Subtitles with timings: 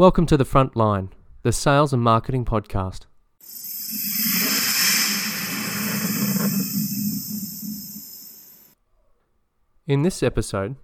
[0.00, 1.10] Welcome to The Front Line,
[1.42, 3.00] the sales and marketing podcast.
[9.86, 10.76] In this episode,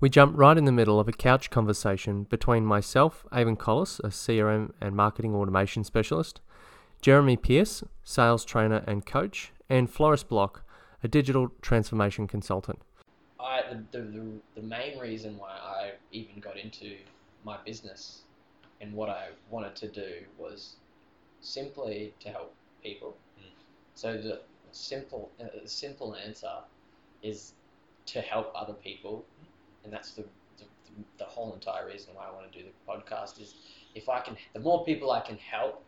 [0.00, 4.08] we jump right in the middle of a couch conversation between myself, Avon Collis, a
[4.08, 6.42] CRM and marketing automation specialist,
[7.00, 10.62] Jeremy Pearce, sales trainer and coach, and Floris Blok,
[11.02, 12.80] a digital transformation consultant.
[13.40, 14.26] I the, the, the,
[14.56, 16.96] the main reason why I even got into
[17.46, 18.24] my business
[18.80, 20.76] and what I wanted to do was
[21.40, 23.16] simply to help people.
[23.38, 23.50] Mm.
[23.94, 24.40] So the
[24.72, 26.52] simple uh, the simple answer
[27.22, 27.54] is
[28.06, 29.24] to help other people,
[29.84, 30.22] and that's the,
[30.58, 30.64] the
[31.18, 33.54] the whole entire reason why I want to do the podcast is
[33.94, 35.82] if I can the more people I can help,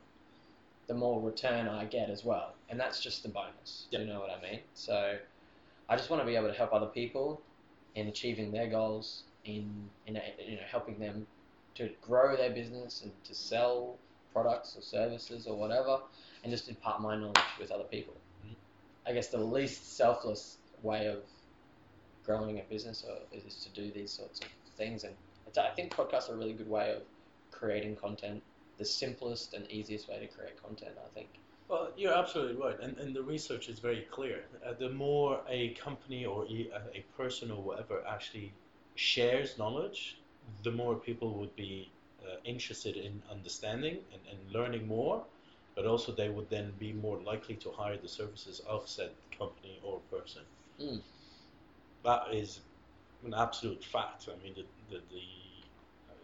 [0.86, 3.86] the more return I get as well, and that's just the bonus.
[3.90, 4.00] Yep.
[4.00, 4.60] You know what I mean?
[4.74, 5.16] So
[5.88, 7.40] I just want to be able to help other people
[7.94, 11.26] in achieving their goals, in in you know helping them
[11.80, 13.98] to grow their business and to sell
[14.32, 16.00] products or services or whatever,
[16.42, 18.14] and just impart my knowledge with other people.
[18.44, 18.54] Mhm.
[19.06, 21.24] I guess the least selfless way of
[22.24, 26.28] growing a business is to do these sorts of things, and it's, I think podcasts
[26.28, 27.02] are a really good way of
[27.50, 28.42] creating content.
[28.76, 31.28] The simplest and easiest way to create content, I think.
[31.68, 34.44] Well, you're absolutely right, and, and the research is very clear.
[34.64, 38.52] Uh, the more a company or a person or whatever actually
[38.94, 40.19] shares knowledge,
[40.62, 41.90] the more people would be
[42.22, 45.22] uh, interested in understanding and, and learning more,
[45.74, 49.80] but also they would then be more likely to hire the services of said company
[49.82, 50.42] or person.
[50.80, 51.00] Mm.
[52.04, 52.60] That is
[53.24, 54.28] an absolute fact.
[54.28, 55.22] I mean, the, the, the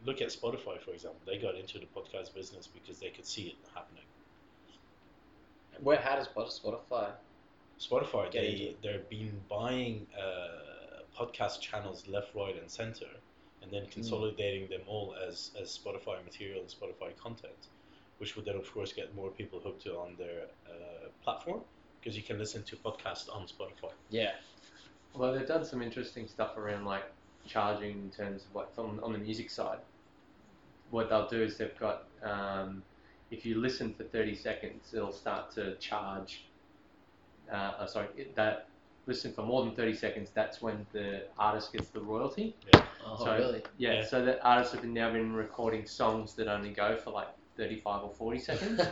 [0.04, 1.20] look at Spotify, for example.
[1.26, 4.04] They got into the podcast business because they could see it happening.
[5.80, 7.10] Where how does Spotify?
[7.78, 13.06] Spotify, they they've been buying uh, podcast channels left, right, and center,
[13.66, 17.68] and then consolidating them all as as Spotify material and Spotify content,
[18.18, 21.60] which would then of course get more people hooked to on their uh, platform
[22.00, 23.90] because you can listen to podcasts on Spotify.
[24.10, 24.32] Yeah.
[25.14, 27.04] Well, they've done some interesting stuff around like
[27.46, 29.78] charging in terms of like on, on the music side.
[30.90, 32.82] What they'll do is they've got um,
[33.30, 36.44] if you listen for 30 seconds, it'll start to charge.
[37.50, 38.68] Uh, uh, sorry, it, that
[39.06, 40.30] listen for more than 30 seconds.
[40.34, 42.56] That's when the artist gets the royalty.
[43.04, 43.62] Oh, So- really?
[43.78, 43.94] Yeah.
[43.94, 44.04] Yeah.
[44.04, 48.02] So the artists have been now been recording songs that only go for like 35
[48.04, 48.82] or 40 seconds.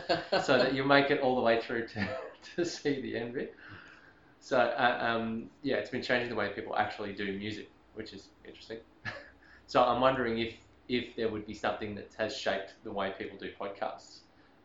[0.43, 2.07] so that you make it all the way through to,
[2.55, 3.55] to see the end bit.
[4.39, 8.29] So uh, um, yeah, it's been changing the way people actually do music, which is
[8.45, 8.77] interesting.
[9.67, 10.53] so I'm wondering if
[10.87, 14.19] if there would be something that has shaped the way people do podcasts.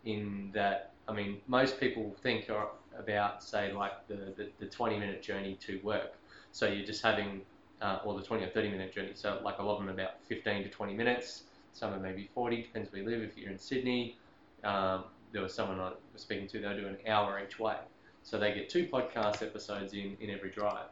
[0.05, 2.69] In that, I mean, most people think are
[3.00, 6.15] about say like the, the, the 20 minute journey to work.
[6.53, 7.43] So you're just having
[7.81, 9.12] uh, or the 20 or 30 minute journey.
[9.15, 11.44] So like a lot of them about 15 to 20 minutes.
[11.72, 13.22] Some are maybe 40, depends where you live.
[13.22, 14.16] If you're in Sydney,
[14.65, 17.77] um, there was someone I was speaking to, they were doing an hour each way.
[18.22, 20.88] So they get two podcast episodes in, in every drive.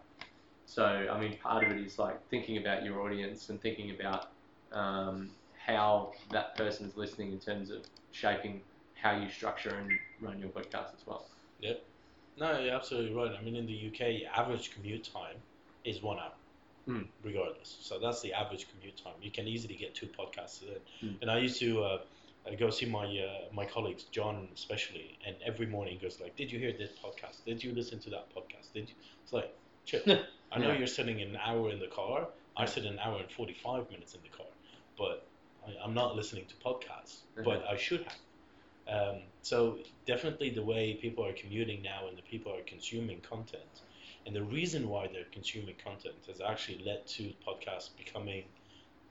[0.66, 4.32] So, I mean, part of it is like thinking about your audience and thinking about
[4.72, 5.30] um,
[5.66, 7.82] how that person's listening in terms of
[8.12, 8.62] shaping
[8.94, 11.26] how you structure and run your podcast as well.
[12.38, 13.32] No, you're absolutely right.
[13.38, 15.36] I mean, in the UK, average commute time
[15.84, 16.32] is one hour,
[16.88, 17.06] Mm.
[17.22, 17.76] regardless.
[17.80, 19.14] So that's the average commute time.
[19.20, 20.80] You can easily get two podcasts in.
[21.08, 21.22] Mm.
[21.22, 21.98] And I used to uh,
[22.46, 26.36] uh, go see my uh, my colleagues, John especially, and every morning he goes like,
[26.36, 27.44] "Did you hear this podcast?
[27.44, 28.72] Did you listen to that podcast?
[28.72, 29.50] Did you?" It's like,
[29.84, 30.00] chill.
[30.52, 30.78] I know Yeah.
[30.78, 32.28] you're sitting an hour in the car.
[32.56, 34.46] I sit an hour and forty five minutes in the car,
[34.96, 35.26] but
[35.66, 37.22] I, I'm not listening to podcasts.
[37.44, 38.16] But I should have.
[38.88, 43.82] Um, so definitely the way people are commuting now and the people are consuming content,
[44.26, 48.44] and the reason why they're consuming content has actually led to podcasts becoming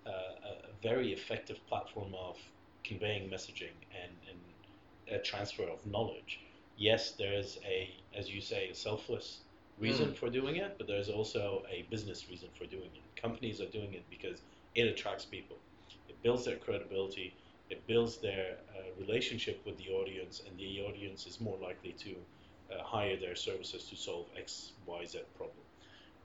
[0.05, 2.37] uh, a very effective platform of
[2.83, 4.39] conveying messaging and, and
[5.19, 6.39] a transfer of knowledge.
[6.77, 9.41] Yes, there is a, as you say, a selfless
[9.79, 13.21] reason for doing it, but there's also a business reason for doing it.
[13.21, 14.41] Companies are doing it because
[14.75, 15.57] it attracts people.
[16.07, 17.33] It builds their credibility.
[17.69, 22.15] It builds their uh, relationship with the audience, and the audience is more likely to
[22.73, 25.57] uh, hire their services to solve X, Y, Z problem.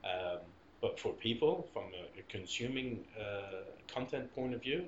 [0.03, 0.39] Um,
[0.81, 4.85] but for people, from a, a consuming uh, content point of view,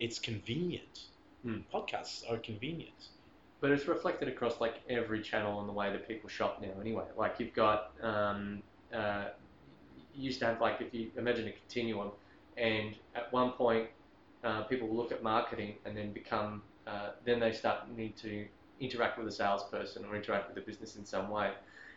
[0.00, 1.06] it's convenient.
[1.42, 1.58] Hmm.
[1.72, 3.08] Podcasts are convenient.
[3.60, 6.80] But it's reflected across like every channel in the way that people shop now.
[6.80, 8.62] Anyway, like you've got, um,
[8.94, 9.26] uh,
[10.14, 12.10] you used to have like if you imagine a continuum,
[12.56, 13.88] and at one point,
[14.44, 18.46] uh, people look at marketing and then become, uh, then they start need to
[18.80, 21.50] interact with a salesperson or interact with the business in some way.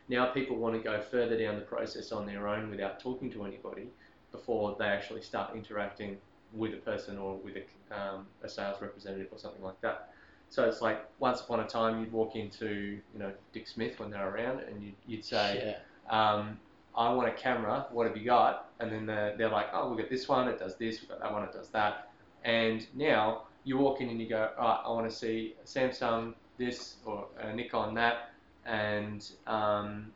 [0.10, 3.46] Now people want to go further down the process on their own without talking to
[3.46, 3.88] anybody
[4.32, 6.18] before they actually start interacting
[6.54, 10.10] with a person or with a, um, a sales representative or something like that.
[10.50, 14.12] So it's like once upon a time you'd walk into you know Dick Smith when
[14.12, 15.78] they're around and you'd, you'd say,
[16.10, 16.34] yeah.
[16.34, 16.60] um,
[16.96, 17.86] I want a camera.
[17.92, 18.70] What have you got?
[18.82, 20.50] And then they're, they're like, oh, we've got this one.
[20.50, 21.00] It does this.
[21.00, 21.44] We've got that one.
[21.44, 22.11] It does that.
[22.44, 26.96] And now you walk in and you go, right, I want to see Samsung this
[27.06, 28.32] or a Nikon that,
[28.66, 30.12] and um,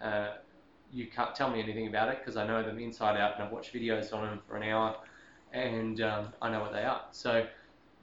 [0.00, 0.28] uh,
[0.92, 3.52] you can't tell me anything about it because I know them inside out and I've
[3.52, 4.96] watched videos on them for an hour,
[5.52, 7.02] and um, I know what they are.
[7.12, 7.46] So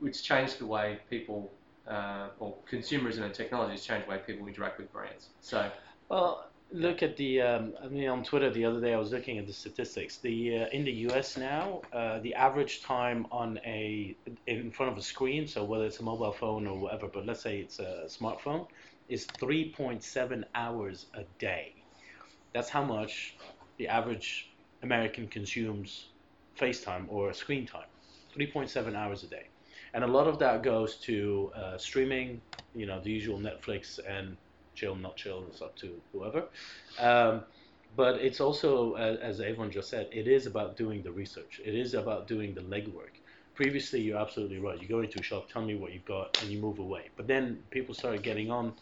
[0.03, 1.51] it's changed the way people,
[1.87, 5.29] uh, or consumerism and technology has changed the way people interact with brands.
[5.41, 5.69] So
[6.09, 7.41] Well, look at the.
[7.41, 10.17] Um, I mean, on Twitter the other day, I was looking at the statistics.
[10.17, 11.37] The uh, in the U.S.
[11.37, 14.15] now, uh, the average time on a
[14.47, 17.41] in front of a screen, so whether it's a mobile phone or whatever, but let's
[17.41, 18.67] say it's a smartphone,
[19.09, 21.75] is 3.7 hours a day.
[22.53, 23.35] That's how much
[23.77, 24.51] the average
[24.83, 26.09] American consumes
[26.57, 27.87] FaceTime or screen time.
[28.37, 29.47] 3.7 hours a day,
[29.93, 32.41] and a lot of that goes to uh, streaming.
[32.73, 34.37] You know, the usual Netflix and
[34.81, 36.45] chill, not chill, it's up to whoever.
[36.99, 37.43] Um,
[37.95, 41.61] but it's also, as Avon just said, it is about doing the research.
[41.63, 43.15] It is about doing the legwork.
[43.53, 44.81] Previously, you're absolutely right.
[44.81, 47.09] You go into a shop, tell me what you've got, and you move away.
[47.17, 48.73] But then people started getting on,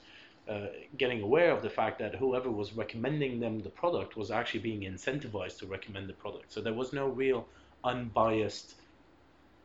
[0.48, 4.62] uh, getting aware of the fact that whoever was recommending them the product was actually
[4.62, 6.54] being incentivized to recommend the product.
[6.54, 7.48] So there was no real
[7.84, 8.76] unbiased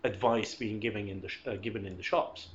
[0.05, 2.49] advice being given in the sh- uh, given in the shops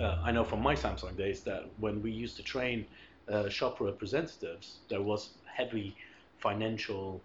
[0.00, 2.86] uh, I know from my Samsung days that when we used to train
[3.28, 5.96] uh, shop representatives, there was heavy
[6.38, 7.22] financial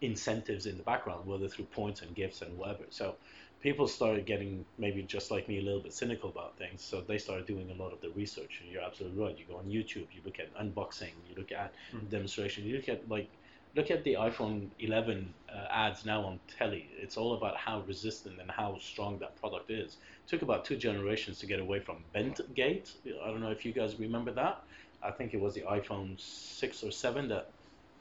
[0.00, 2.84] incentives in the background, whether through points and gifts and whatever.
[2.90, 3.16] So
[3.60, 6.82] people started getting maybe just like me a little bit cynical about things.
[6.82, 8.60] So they started doing a lot of the research.
[8.60, 9.36] And you're absolutely right.
[9.36, 12.08] You go on YouTube, you look at unboxing, you look at Mhm.
[12.10, 13.30] demonstration, you look at like
[13.78, 16.88] look at the iPhone 11 uh, ads now on telly.
[17.00, 19.96] It's all about how resistant and how strong that product is.
[20.24, 22.90] It took about two generations to get away from bent gate.
[23.24, 24.62] I don't know if you guys remember that.
[25.02, 27.50] I think it was the iPhone 6 or 7 that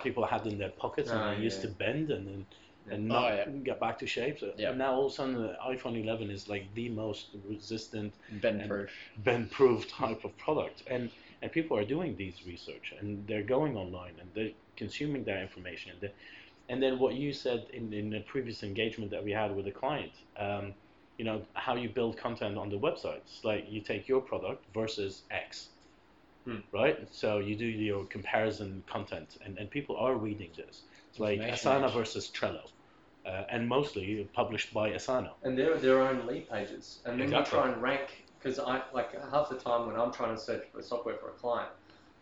[0.03, 2.45] people had in their pockets and Ah, they used to bend and then
[2.89, 3.49] and Oh, not yeah.
[3.69, 4.39] get back to shape.
[4.39, 4.71] So Yeah.
[4.71, 8.13] now all of a sudden the iPhone 11 is like the most resistant
[8.43, 8.91] Ben And- proof.
[9.17, 11.11] bend-proof type of product, and
[11.41, 15.91] and people are doing these research and they're going online and they're consuming that information.
[16.01, 16.11] And,
[16.69, 19.71] and then what you said in in a previous engagement that we had with a
[19.71, 20.73] client, um,
[21.17, 23.43] you know, how you build content on the websites.
[23.43, 25.69] Like you take your product versus X,
[26.45, 26.59] Hmm.
[26.71, 26.97] right?
[27.11, 30.83] So you do your comparison content, and, and people are reading this.
[31.09, 32.65] It's like Asana versus Trello.
[33.25, 35.31] Uh, and mostly published by Asana.
[35.43, 37.57] and they're their own lead pages, and then Exactly.
[37.57, 40.63] you try and rank because I like half the time when I'm trying to search
[40.73, 41.69] for software for a client,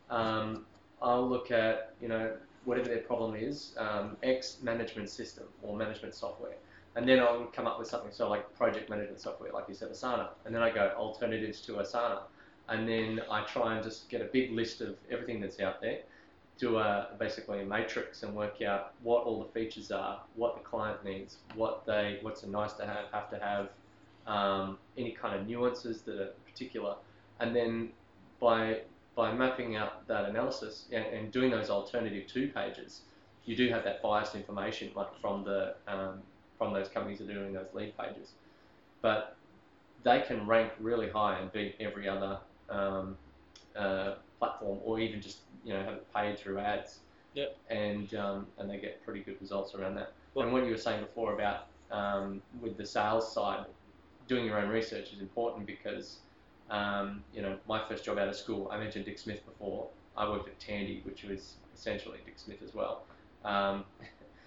[0.10, 0.66] um,
[1.00, 6.16] I'll look at you know whatever their problem is, um, X management system or management
[6.16, 6.56] software,
[6.95, 9.92] and then I'll come up with something so like project management software, like you said,
[9.92, 12.22] Asana, and then I go alternatives to Asana,
[12.69, 16.00] and then I try and just get a big list of everything that's out there,
[16.57, 20.63] do a basically a matrix and work out what all the features are, what the
[20.63, 23.69] client needs, what they what's a nice to have, have to have,
[24.27, 26.95] um, any kind of nuances that are particular,
[27.39, 27.89] and then
[28.39, 28.81] by
[29.16, 33.01] by mapping out that analysis and, and doing those alternative two pages,
[33.45, 36.22] you do have that biased information like from the um,
[36.57, 38.31] from those companies that are doing those lead pages,
[39.01, 39.36] but
[40.04, 42.38] they can rank really high and beat every other
[42.70, 43.17] um,
[43.75, 47.00] uh, platform, or even just you know have it paid through ads.
[47.34, 47.58] Yep.
[47.70, 50.13] And um, and they get pretty good results around that.
[50.34, 53.65] Well- and what you were saying before about um, with the sales side,
[54.27, 56.20] doing your own research is important because
[56.70, 59.88] um, you know my first job out of school, I mentioned Dick Smith before.
[60.17, 63.03] I worked at Tandy, which was essentially Dick Smith as well.
[63.44, 63.86] Um,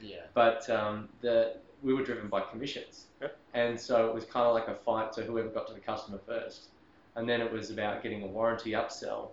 [0.00, 0.16] Yeah.
[0.34, 3.36] but um, the we were driven by commissions, Yep.
[3.54, 6.18] and so it was kind of like a fight to whoever got to the customer
[6.26, 6.68] first,
[7.14, 9.30] and then it was about getting a warranty upsell.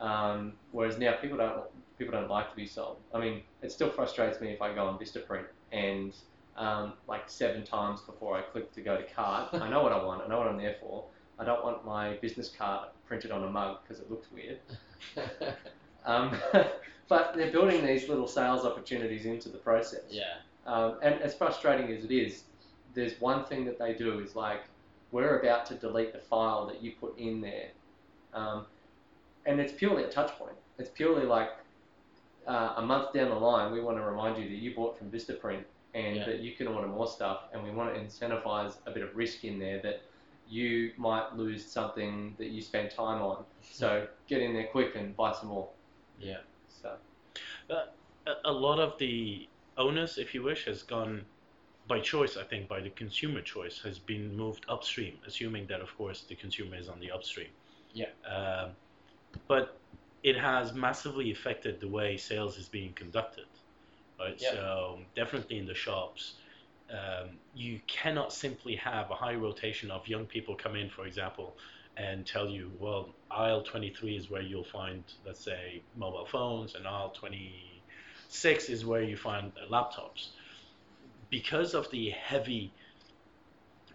[0.00, 1.62] Um, whereas now people don't
[1.98, 2.98] people don't like to be sold.
[3.14, 6.12] I mean, it still frustrates me if I go on Vistaprint and
[6.56, 10.02] um, like seven times before I click to go to cart, I know what I
[10.02, 10.22] want.
[10.22, 11.04] I know what I'm there for.
[11.38, 14.58] I don't want my business card printed on a mug because it looks weird.
[16.06, 16.36] Um,
[17.08, 20.04] but they're building these little sales opportunities into the process.
[20.08, 20.36] yeah.
[20.64, 22.44] Um, and as frustrating as it is,
[22.94, 24.62] there's one thing that they do is like,
[25.12, 27.68] we're about to delete the file that you put in there.
[28.34, 28.66] Um,
[29.44, 30.56] and it's purely a touch point.
[30.78, 31.50] It's purely like
[32.46, 35.10] uh, a month down the line, we want to remind you that you bought from
[35.10, 35.62] Vistaprint
[35.96, 36.26] and Yeah.
[36.26, 37.48] that you can order more stuff.
[37.52, 40.02] And we want to incentivize a bit of risk in there that
[40.48, 43.44] you might lose something that you spend time on.
[43.62, 45.68] So get in there quick and buy some more.
[46.20, 46.42] Yeah.
[46.68, 46.96] So
[47.70, 47.84] a,
[48.44, 51.24] a lot of the onus, if you wish, has gone
[51.88, 55.96] by choice, I think, by the consumer choice, has been moved upstream, assuming that, of
[55.96, 57.50] course, the consumer is on the upstream.
[57.92, 58.10] Yeah.
[58.28, 58.70] Um,
[59.48, 59.78] but
[60.22, 63.46] it has massively affected the way sales is being conducted,
[64.18, 64.40] right?
[64.40, 64.50] Yeah.
[64.52, 66.34] So definitely in the shops,
[66.90, 71.56] um, you cannot simply have a high rotation of young people come in, for example,
[71.96, 76.86] and tell you, well, aisle 23 is where you'll find, let's say, mobile phones, and
[76.86, 80.28] aisle 26 is where you find uh, laptops.
[81.30, 82.72] Because of the heavy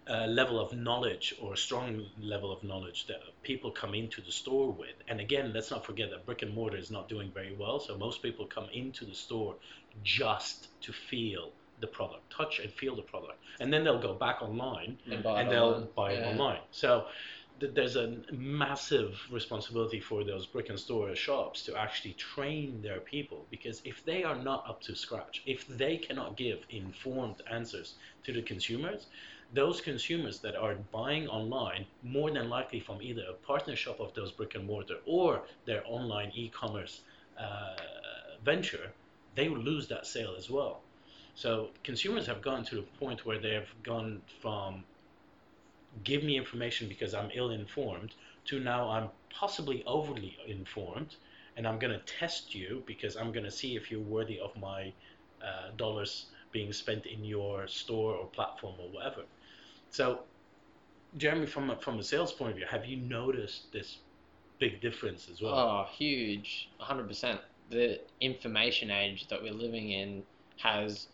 [0.08, 4.70] uh, level of knowledge or strong level of knowledge that people come into the store
[4.72, 7.78] with, and again, let's not forget that brick and mortar is not doing very well,
[7.80, 9.54] so most people come into the store
[10.02, 14.42] just to feel the product, touch and feel the product, and then they'll go back
[14.42, 15.88] online And buy and they'll online.
[15.96, 16.28] buy it Yeah.
[16.30, 16.60] online.
[16.70, 17.08] So
[17.60, 23.00] th- there's a massive responsibility for those brick and store shops to actually train their
[23.00, 27.96] people because if they are not up to scratch, if they cannot give informed answers
[28.24, 29.06] to the consumers,
[29.52, 34.12] those consumers that are buying online, more than likely from either a partner shop of
[34.14, 37.02] those brick and mortar or their online e-commerce
[37.38, 37.76] uh,
[38.42, 38.94] venture,
[39.34, 40.80] they will lose that sale as well.
[41.34, 44.84] So consumers have gone to the point where they have gone from
[46.04, 48.14] give me information because I'm ill informed
[48.46, 51.16] to now I'm possibly overly informed
[51.56, 54.56] and I'm going to test you because I'm going to see if you're worthy of
[54.56, 54.92] my
[55.42, 59.22] uh, dollars being spent in your store or platform or whatever.
[59.90, 60.20] So,
[61.16, 63.98] Jeremy, from a, from a sales point of view, have you noticed this
[64.58, 65.54] big difference as well?
[65.54, 66.70] Oh, huge.
[66.80, 67.38] 100%.
[67.72, 70.22] The information age that we're living in
[70.58, 71.08] has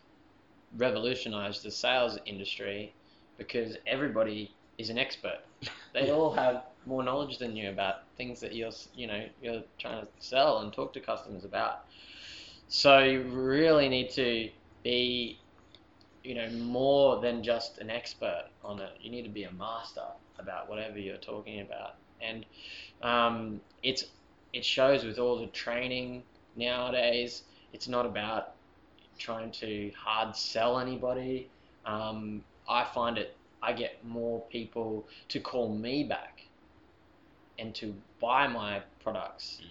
[0.75, 2.93] revolutionized the sales industry
[3.37, 5.39] because everybody is an expert.
[5.93, 10.01] They all have more knowledge than you about things that you're, you know, you're trying
[10.01, 11.85] to sell and talk to customers about.
[12.67, 14.49] So you really need to
[14.83, 15.39] be,
[16.25, 18.91] you know, more than just an expert on it.
[18.99, 20.03] You need to be a master
[20.37, 21.95] about whatever you're talking about.
[22.21, 22.45] And
[23.01, 24.03] um, it's
[24.51, 26.23] it shows with all the training
[26.55, 27.43] nowadays.
[27.73, 28.55] It's not about
[29.17, 31.49] trying to hard sell anybody.
[31.85, 33.35] Um, I find it.
[33.61, 36.41] I get more people to call me back
[37.57, 39.61] and to buy my products,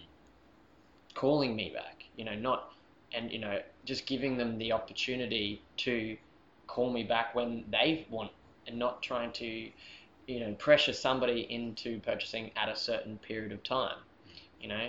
[1.15, 2.05] calling me back.
[2.17, 2.73] You know, not
[3.13, 6.17] and you know just giving them the opportunity to
[6.67, 8.31] call me back when they want,
[8.67, 9.71] and not trying to
[10.27, 13.97] you know pressure somebody into purchasing at a certain period of time.
[14.61, 14.89] You know,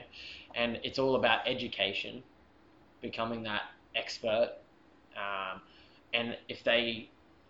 [0.55, 2.23] and it's all about education,
[3.01, 3.63] becoming that
[3.95, 4.53] expert,
[5.15, 5.61] um,
[6.13, 7.09] and if they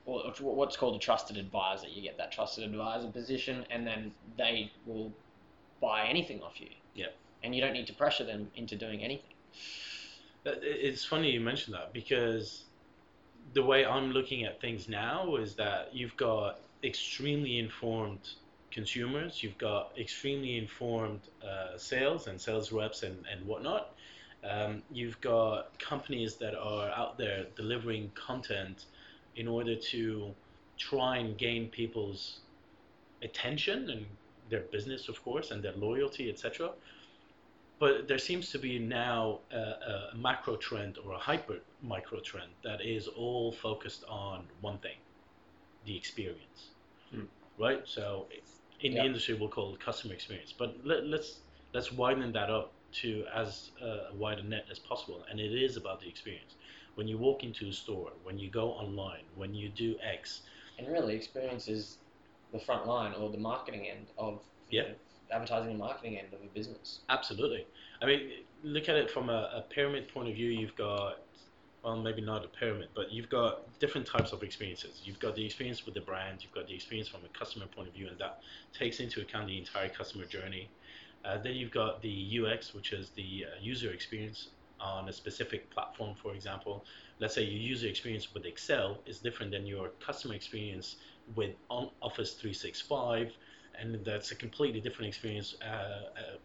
[0.09, 1.87] or what's called a trusted advisor.
[1.87, 5.11] You get that trusted advisor position, and then they will
[5.81, 6.69] buy anything off you.
[6.95, 7.07] Yeah.
[7.43, 9.33] And you don't need to pressure them into doing anything.
[10.45, 12.65] Uh, It's funny you mentioned that because
[13.53, 18.29] the way I'm looking at things now is that you've got extremely informed
[18.71, 23.95] consumers, you've got extremely informed uh, sales and sales reps and, and whatnot.
[24.49, 28.85] Um, you've got companies that are out there delivering content
[29.35, 30.33] in order to
[30.77, 32.39] try and gain people's
[33.21, 34.05] attention and
[34.49, 36.71] their business, of course, and their loyalty, etc.
[37.79, 42.51] But there seems to be now a, a macro trend or a hyper micro trend
[42.63, 44.97] that is all focused on one thing
[45.85, 46.71] the experience.
[47.11, 47.23] Hmm.
[47.57, 47.81] Right?
[47.85, 48.27] So
[48.81, 49.01] in Yeah.
[49.01, 50.53] the industry, we'll call it customer experience.
[50.57, 51.39] But let, let's,
[51.73, 55.23] let's widen that up to as uh, wide a net as possible.
[55.29, 56.55] And it is about the experience.
[56.95, 60.41] When you walk into a store, when you go online, when you do X,
[60.77, 61.97] And really, experience is
[62.51, 64.83] the front line or the marketing end of Yeah.
[64.83, 64.95] know,
[65.31, 67.01] advertising and marketing end of a business.
[67.09, 67.65] Absolutely.
[68.01, 68.31] I mean,
[68.63, 70.49] look at it from a, a pyramid point of view.
[70.49, 71.19] You've got,
[71.83, 75.01] well, maybe not a pyramid, but you've got different types of experiences.
[75.03, 76.43] You've got the experience with the brand.
[76.43, 78.41] You've got the experience from a customer point of view, and that
[78.77, 80.69] takes into account the entire customer journey.
[81.23, 85.69] Uh, then you've got the UX, which is the uh, user experience on a specific
[85.71, 86.85] platform, for example.
[87.19, 90.97] Let's say your user experience with Excel is different than your customer experience
[91.35, 93.31] with Office 365,
[93.79, 96.37] and that's a completely different experience uh, uh,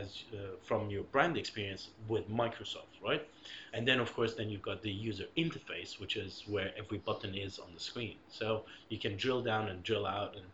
[0.00, 3.26] as uh, from your brand experience with Microsoft, right?
[3.72, 7.34] And then of course, then you've got the user interface, which is where every button
[7.34, 8.16] is on the screen.
[8.28, 10.46] So you can drill down and drill out and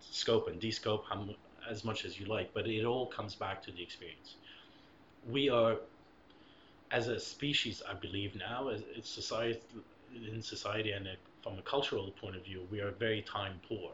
[0.00, 1.28] scope and descope how,
[1.68, 4.36] as much as you like, but it all comes back to the experience.
[5.30, 5.76] We are,
[6.90, 9.60] as a species, I believe now, as it's society
[10.14, 11.06] in society and
[11.42, 13.92] from a cultural point of view, we are very time poor.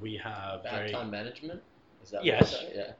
[0.00, 1.62] We have Bad very time management.
[2.02, 2.64] Is that Yes.
[2.74, 2.92] Yeah.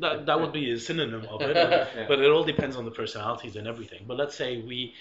[0.00, 1.56] That, that would be a synonym of it.
[1.96, 2.06] Yeah.
[2.08, 4.04] but it all depends on the personalities and everything.
[4.06, 4.94] But let's say we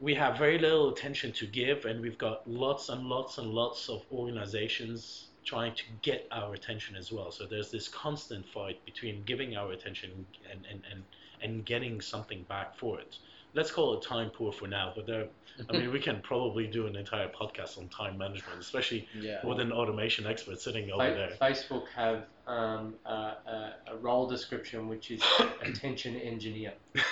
[0.00, 3.88] we have very little attention to give, and we've got lots and lots and lots
[3.88, 7.30] of organizations trying to get our attention as well.
[7.30, 11.02] So there's this constant fight between giving our attention and, and, and,
[11.40, 13.18] and getting something back for it.
[13.54, 15.26] Let's call it time poor for now, but there,
[15.68, 19.44] I mean, we can probably do an entire podcast on time management, especially Yeah.
[19.44, 21.50] with an automation expert sitting over Fa- there.
[21.50, 25.22] Facebook have um, a, a, a role description which is
[25.62, 26.72] attention engineer.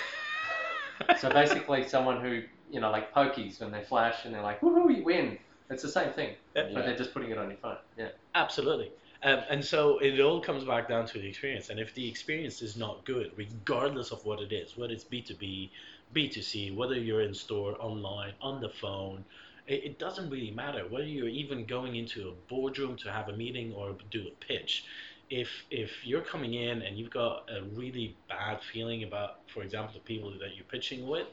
[1.19, 4.95] So basically, someone who you know, like pokies when they flash and they're like, "Woohoo,
[4.95, 5.37] you win!"
[5.69, 6.69] It's the same thing, Yeah.
[6.73, 7.77] but they're just putting it on your phone.
[7.97, 8.09] Yeah.
[8.35, 8.91] Absolutely.
[9.23, 11.69] Um, and so it all comes back down to the experience.
[11.69, 15.71] And if the experience is not good, regardless of what it is, whether it's B2B,
[16.13, 19.25] B2C, whether you're in store, online, on the phone,
[19.67, 20.87] it, it doesn't really matter.
[20.87, 24.85] Whether you're even going into a boardroom to have a meeting or do a pitch,
[25.29, 29.93] if if you're coming in and you've got a really bad feeling about, for example,
[29.93, 31.27] the people that you're pitching with,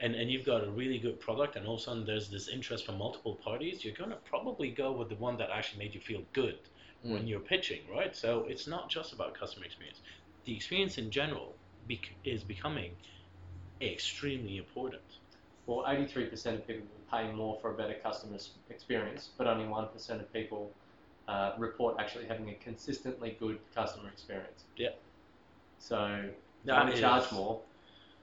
[0.00, 2.48] and, and you've got a really good product and all of a sudden there's this
[2.48, 5.94] interest from multiple parties, you're going to probably go with the one that actually made
[5.94, 6.58] you feel good
[7.02, 7.28] when Mm.
[7.28, 8.14] you're pitching, right?
[8.16, 10.00] So it's not just about customer experience.
[10.44, 11.58] The experience in general
[11.88, 12.96] bec- is becoming
[13.90, 15.02] extremely important.
[15.66, 18.36] Well, 83% of people will pay more for a better customer
[18.68, 20.72] experience, but only 1% of people
[21.28, 24.64] uh, report actually having a consistently good customer experience.
[24.76, 24.90] Yeah.
[25.78, 26.32] So, you
[26.64, 27.60] That want to is- charge more,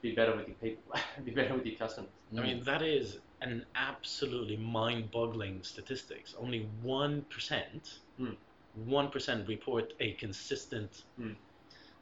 [0.02, 2.10] be better with your people, be better with your customers.
[2.38, 6.36] I mean, that is an absolutely mind-boggling statistics.
[6.38, 8.34] Only one percent, Hmm.
[8.76, 11.04] one percent report a consistent.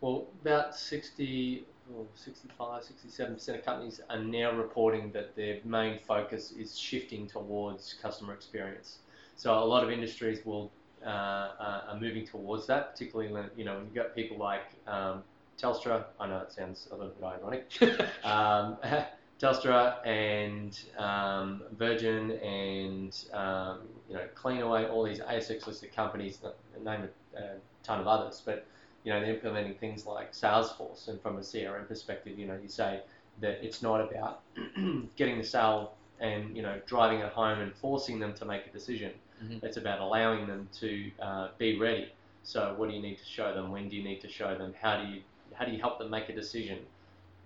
[0.02, 6.52] Well, about 60, oh, 65, 67% of companies are now reporting that their main focus
[6.52, 9.00] is shifting towards customer experience.
[9.36, 10.72] So a lot of industries will
[11.06, 14.64] uh, uh, are moving towards that, particularly when you know when you've got people like
[14.88, 15.24] um,
[15.62, 16.06] Telstra.
[16.20, 17.72] I know it sounds a little bit ironic.
[18.24, 18.78] um,
[19.40, 26.40] Telstra and um, Virgin and um, you know Cleanaway, all these ASX listed companies,
[26.84, 27.50] name a, a
[27.84, 28.66] ton of others, but
[29.08, 32.68] you know they're implementing things like Salesforce, and from a CRM perspective, you know you
[32.68, 33.00] say
[33.40, 34.42] that it's not about
[35.16, 38.70] getting the sale and you know driving it home and forcing them to make a
[38.70, 39.14] decision.
[39.42, 39.64] Mhm.
[39.64, 42.12] It's about allowing them to uh, be ready.
[42.44, 43.72] So what do you need to show them?
[43.72, 44.74] When do you need to show them?
[44.82, 45.22] How do you
[45.54, 46.80] how do you help them make a decision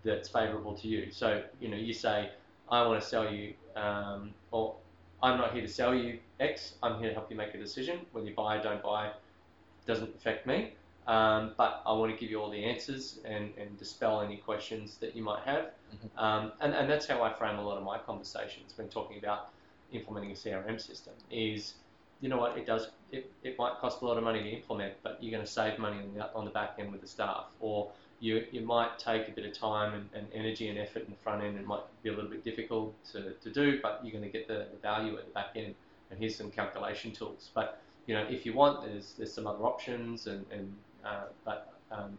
[0.03, 1.11] that's favourable to you?
[1.11, 2.31] So you know you say
[2.71, 4.73] I want to sell you, um, or
[5.21, 6.73] I'm not here to sell you X.
[6.81, 7.99] I'm here to help you make a decision.
[8.13, 9.11] Whether you buy or don't buy
[9.85, 10.73] doesn't affect me.
[11.07, 14.97] Um, but I want to give you all the answers and, and dispel any questions
[14.97, 15.71] that you might have.
[15.93, 16.21] Mhm.
[16.21, 19.49] Um, and, and that's how I frame a lot of my conversations when talking about
[19.91, 21.73] implementing a CRM system is,
[22.21, 24.93] you know what, it does, it, it might cost a lot of money to implement,
[25.01, 27.45] but you're going to save money on the, on the back end with the staff.
[27.59, 31.09] Or you, you might take a bit of time and, and energy and effort in
[31.09, 31.57] the front end.
[31.57, 34.47] It might be a little bit difficult to, to do, but you're going to get
[34.47, 35.73] the, the value at the back end.
[36.11, 37.49] And here's some calculation tools.
[37.55, 40.73] But you know, if you want, there's there's some other options, and and
[41.05, 42.17] uh, but um,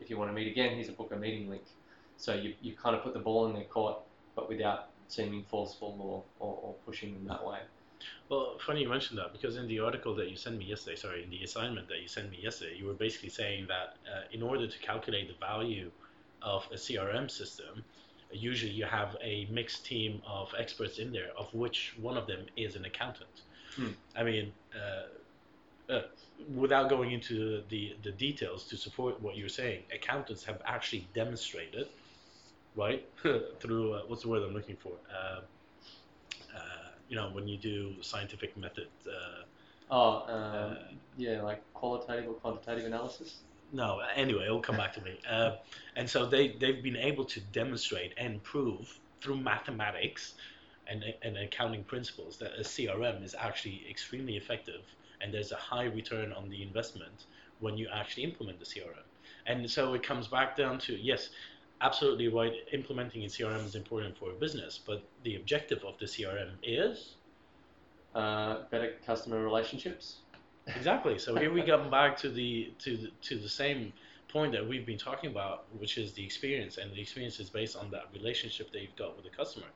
[0.00, 1.62] if you want to meet again, here's a book a meeting link.
[2.18, 3.98] So you, you kind of put the ball in their court,
[4.34, 7.58] but without seeming forceful or, or, or pushing them that way.
[8.28, 11.22] Well, funny you mentioned that because in the article that you sent me yesterday, sorry,
[11.22, 14.42] in the assignment that you sent me yesterday, you were basically saying that uh, in
[14.42, 15.90] order to calculate the value
[16.42, 17.84] of a CRM system,
[18.32, 22.46] usually you have a mixed team of experts in there, of which one of them
[22.56, 23.42] is an accountant.
[23.76, 23.90] Hmm.
[24.16, 25.06] I mean, uh,
[25.88, 26.02] uh,
[26.54, 31.88] without going into the, the details to support what you're saying, accountants have actually demonstrated,
[32.76, 33.06] right,
[33.60, 34.98] through uh, what's the word I'm looking for?
[35.12, 35.40] Uh,
[36.54, 36.58] uh,
[37.08, 38.88] you know, when you do scientific method.
[39.06, 39.44] Uh,
[39.88, 40.74] Oh, um, Uh,
[41.16, 43.44] yeah, like qualitative or quantitative analysis.
[43.72, 45.20] no, anyway, it'll come back to me.
[45.96, 50.34] And so they, they've been able to demonstrate and prove through mathematics
[50.86, 55.84] and, and accounting principles that a CRM is actually extremely effective and there's a high
[55.84, 57.26] return on the investment
[57.60, 59.06] when you actually implement the CRM.
[59.46, 61.30] And so it comes back down to yes,
[61.80, 66.06] absolutely right, implementing a CRM is important for a business, but the objective of the
[66.06, 67.14] CRM is
[68.14, 70.22] Uh, better customer relationships.
[70.74, 71.18] Exactly.
[71.18, 73.92] So here we come back to the to the, to the same
[74.28, 77.76] point that we've been talking about, which is the experience, and the experience is based
[77.76, 79.66] on that relationship that you've got with the customer.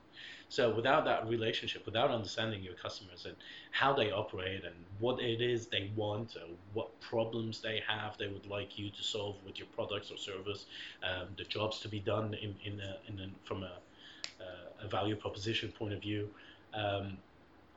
[0.49, 3.35] So without that relationship, without understanding your customers and
[3.71, 8.27] how they operate and what it is they want, or what problems they have, they
[8.27, 10.65] would like you to solve with your products or service,
[11.03, 13.77] um, the jobs to be done in in, a, in a, from a,
[14.41, 16.29] uh, a value proposition point of view.
[16.73, 17.17] Um,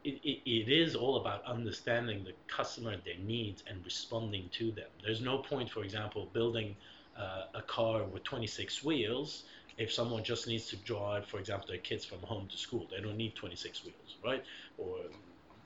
[0.05, 4.90] it, it, it is all about understanding the customer, their needs, and responding to them.
[5.03, 6.77] There's no point, for example, building
[7.19, 9.45] uh, a car with 26 wheels
[9.77, 12.88] if someone just needs to drive, for example, their kids from home to school.
[12.90, 14.43] They don't need 26 wheels, right?
[14.77, 14.99] Or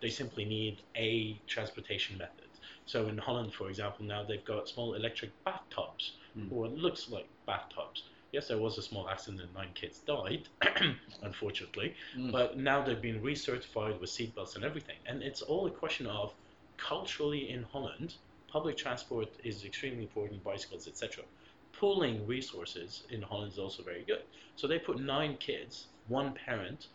[0.01, 2.49] they simply need a transportation method.
[2.85, 6.53] So in Holland, for example, now they've got small electric bathtubs, Mm.
[6.53, 8.05] or it looks like bathtubs.
[8.31, 10.49] Yes, there was a small accident nine kids died,
[11.23, 11.95] unfortunately.
[12.17, 12.31] Mm.
[12.31, 14.97] But now they've been recertified with seatbelts and everything.
[15.07, 16.35] And it's all a question of
[16.77, 18.15] culturally in Holland,
[18.49, 21.25] public transport is extremely important, bicycles, etc.
[21.73, 24.23] Pooling resources in Holland is also very good.
[24.57, 26.89] So they put nine kids, one parent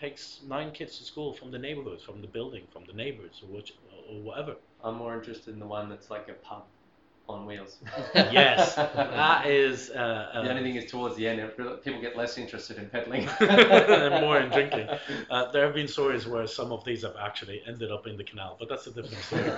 [0.00, 3.54] takes nine kids to school from the neighborhood, from the building, from the neighbors, or,
[3.54, 3.74] which,
[4.08, 4.56] or whatever.
[4.82, 6.64] I'm more interested in the one that's like a pub
[7.28, 7.78] on wheels.
[8.14, 9.90] Yes, that is.
[9.90, 11.40] Uh, uh, the only thing is towards the end,
[11.84, 13.28] people get less interested in pedaling.
[13.40, 14.88] and more in drinking.
[15.30, 18.24] Uh, there have been stories where some of these have actually ended up in the
[18.24, 19.52] canal, but that's a different story.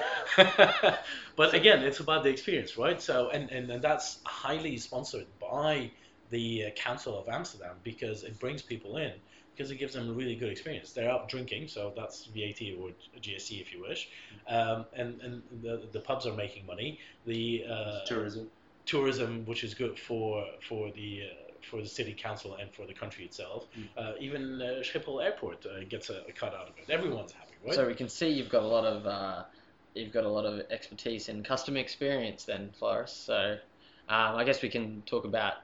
[1.37, 3.01] but again, it's about the experience, right?
[3.01, 5.91] So, and, and, and that's highly sponsored by
[6.31, 9.13] the uh, Council of Amsterdam because it brings people in
[9.57, 10.93] because it gives them a really good experience.
[10.93, 12.91] They're out drinking, so that's VAT or
[13.21, 14.09] GST if you wish,
[14.49, 16.99] um, and and the, the pubs are making money.
[17.25, 18.51] The uh, Tourism.
[18.85, 22.95] tourism, which is good for for the uh, for the city council and for the
[22.95, 23.67] country itself.
[23.79, 23.89] Mm.
[23.97, 26.91] Uh, even uh, Schiphol Airport uh, gets a, a cut out of it.
[26.91, 27.75] Everyone's happy, right?
[27.75, 29.45] So we can see you've got a lot of uh,
[29.95, 33.13] you've got a lot of expertise in customer experience then, Floris.
[33.13, 33.59] So
[34.09, 35.55] um, I guess we can talk about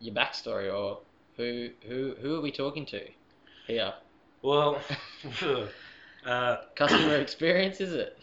[0.00, 1.00] your backstory or
[1.36, 3.00] who who who are we talking to
[3.66, 3.94] here?
[4.42, 4.80] well,
[6.26, 8.18] uh, Customer experience is it?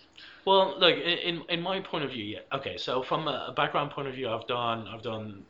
[0.48, 2.40] well, look, in, in my point of view, yeah.
[2.54, 5.44] Okay, so from a, a background point of view, I've done I've done,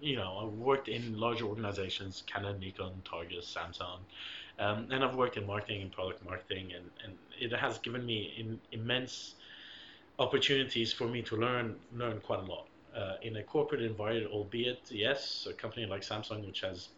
[0.00, 3.98] you know, I've worked in large organizations, Canon, Nikon, Target, Samsung.
[4.58, 8.34] Um, and I've worked in marketing and product marketing, and, and it has given me
[8.38, 9.34] in, immense
[10.18, 12.66] opportunities for me to learn learn quite a lot
[12.96, 14.32] uh, in a corporate environment.
[14.32, 16.88] Albeit, yes, a company like Samsung, which has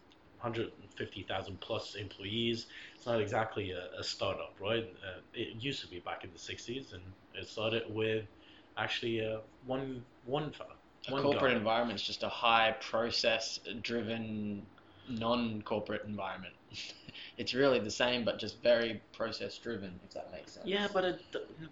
[0.41, 4.85] 150,000 plus employees, it's not exactly a, a startup, right?
[5.05, 7.03] Uh, it used to be back in the 60s, and
[7.35, 8.25] it started with
[8.77, 10.75] actually uh, one one fella.
[11.07, 14.65] A one corporate environment is just a high process driven
[15.09, 16.53] non corporate environment.
[17.37, 20.65] it's really the same but just very process driven, if that makes sense.
[20.65, 21.21] Yeah, but it,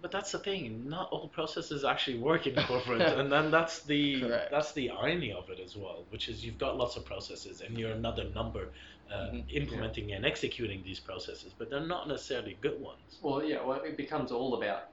[0.02, 0.88] but that's the thing.
[0.88, 4.50] Not all processes actually work in corporate, and then that's the Correct.
[4.50, 7.78] that's the irony of it as well, which is you've got lots of processes, and
[7.78, 8.68] you're another number
[9.12, 9.44] uh, Mhm.
[9.52, 13.18] implementing and executing these processes, but they're not necessarily good ones.
[13.22, 14.84] Well, yeah, well, it becomes all about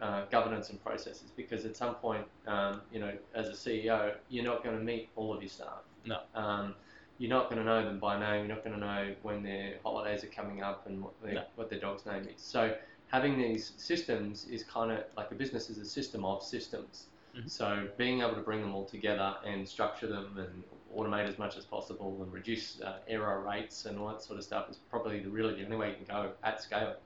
[0.00, 4.44] uh, governance and processes because at some point, um, you know, as a CEO, you're
[4.44, 5.82] not going to meet all of your staff.
[6.04, 6.18] No.
[6.34, 6.74] Um,
[7.20, 8.46] you're not going to know them by name.
[8.46, 11.44] You're not going to know when their holidays are coming up and what their, No.
[11.54, 12.40] what their dog's name is.
[12.40, 12.74] So
[13.08, 17.08] having these systems is kind of like a business is a system of systems.
[17.36, 17.48] Mhm.
[17.50, 20.64] So being able to bring them all together and structure them and
[20.96, 24.44] automate as much as possible and reduce uh, error rates and all that sort of
[24.44, 26.96] stuff is probably the, really the only way you can go at scale.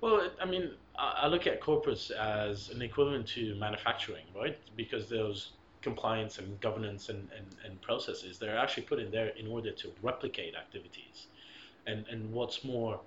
[0.00, 4.56] Well, I mean, I I look at corporates as an equivalent to manufacturing, right?
[4.76, 9.46] Because those compliance and governance and, and, and processes, they're actually put in there in
[9.46, 11.26] order to replicate activities.
[11.86, 13.00] And, and what's more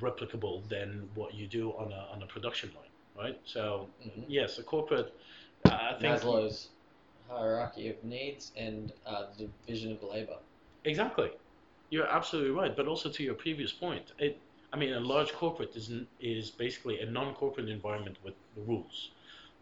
[0.00, 3.40] replicable than what you do on a, on a production line, right?
[3.44, 4.24] So, Mhm.
[4.28, 5.14] yes, a corporate,
[5.64, 6.14] I think.
[6.14, 6.70] Maslow's
[7.28, 10.38] hierarchy of needs and uh, the division of labor.
[10.84, 11.30] Exactly.
[11.90, 12.74] You're absolutely right.
[12.76, 14.40] But also to your previous point, it,
[14.72, 19.10] I mean, a large corporate is, is basically a non-corporate environment with rules,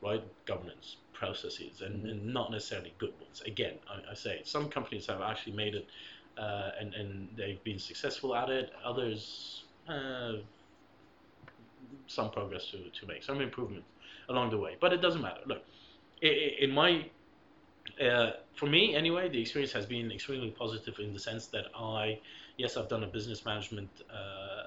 [0.03, 0.23] right?
[0.47, 3.43] Governance, processes, and, and not necessarily good ones.
[3.47, 5.87] Again, I, I say some companies have actually made it,
[6.37, 8.71] uh, and and they've been successful at it.
[8.85, 10.33] Others, uh,
[12.07, 13.85] some progress to, to make, some improvement
[14.29, 14.77] along the way.
[14.81, 15.41] But it doesn't matter.
[15.47, 15.63] Look,
[16.23, 17.07] in my
[18.01, 22.19] uh, for me anyway, the experience has been extremely positive in the sense that I,
[22.57, 24.63] yes, I've done a business management uh,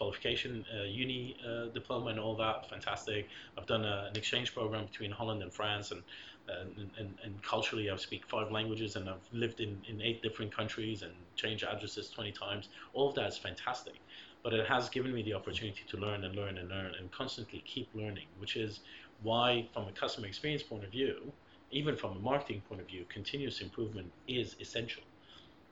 [0.00, 2.68] qualification, uh, uni uh, diploma, and all that.
[2.70, 3.28] Fantastic.
[3.58, 6.02] I've done a, an exchange program between Holland and France, and
[6.48, 10.54] and, and, and culturally, I speak five languages, and I've lived in, in eight different
[10.54, 12.68] countries and changed addresses 20 times.
[12.92, 13.94] All of that is fantastic.
[14.42, 17.62] But it has given me the opportunity to learn and learn and learn and constantly
[17.66, 18.80] keep learning, which is
[19.22, 21.32] why, from a customer experience point of view,
[21.70, 25.04] even from a marketing point of view, continuous improvement is essential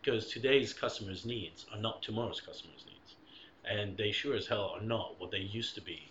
[0.00, 2.97] because today's customers' needs are not tomorrow's customers' needs,
[3.68, 6.10] and they sure as hell are not what they used to be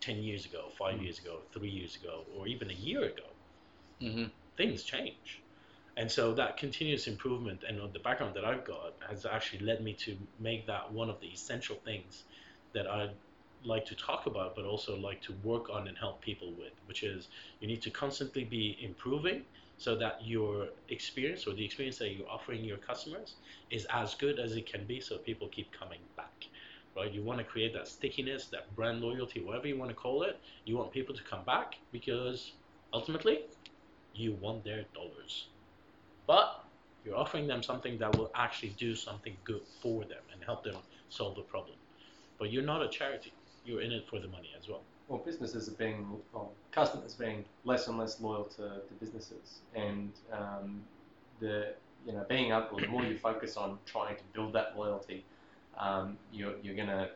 [0.00, 1.02] 10 years ago, 5 Mm.
[1.02, 3.28] years ago, 3 years ago, or even a year ago.
[4.00, 4.26] Mm-hmm.
[4.56, 5.42] Things change.
[5.96, 9.94] And so that continuous improvement and the background that I've got has actually led me
[9.94, 12.24] to make that one of the essential things
[12.72, 13.16] that I'd
[13.64, 17.02] like to talk about, but also like to work on and help people with, which
[17.02, 17.28] is
[17.60, 19.44] you need to constantly be improving
[19.76, 23.36] so that your experience or the experience that you're offering your customers
[23.70, 26.46] is as good as it can be so people keep coming back
[26.96, 27.12] right?
[27.12, 30.38] You want to create that stickiness that brand loyalty whatever you want to call it
[30.64, 32.52] you want people to come back because
[32.92, 33.40] ultimately
[34.14, 35.46] you want their dollars.
[36.26, 36.64] But
[37.04, 40.76] you're offering them something that will actually do something good for them and help them
[41.08, 41.76] solve the problem.
[42.38, 43.32] But you're not a charity.
[43.64, 44.82] You're in it for the money as well.
[45.08, 50.12] Well, businesses are being, well, customers being less and less loyal to, to businesses, and
[50.32, 50.82] um,
[51.40, 51.74] the
[52.06, 55.24] you know being able, the more you focus on trying to build that loyalty,
[55.78, 57.10] um, you're you're going to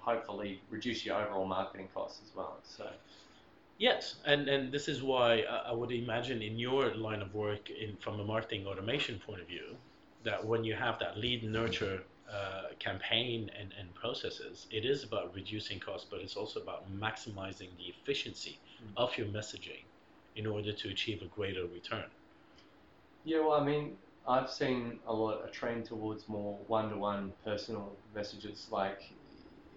[0.00, 2.58] hopefully reduce your overall marketing costs as well.
[2.62, 2.88] So.
[3.78, 7.96] Yes, and, and this is why I would imagine in your line of work, in
[8.00, 9.76] from a marketing automation point of view,
[10.24, 15.32] that when you have that lead nurture uh, campaign and, and processes, it is about
[15.32, 18.90] reducing costs, but it's also about maximizing the efficiency mm.
[18.96, 19.84] of your messaging
[20.34, 22.04] in order to achieve a greater return.
[23.24, 23.96] Yeah, well, I mean,
[24.28, 28.68] I've seen a lot a trend towards more one-to-one personal messages.
[28.70, 29.02] Like,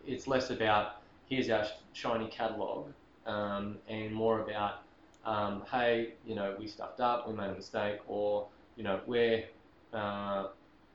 [0.05, 0.97] it's less about
[1.29, 2.89] here's our shiny catalog,
[3.25, 4.83] um, and more about
[5.23, 9.45] um, hey, you know, we stuffed up, we made a mistake, or you know, we're
[9.93, 10.47] uh,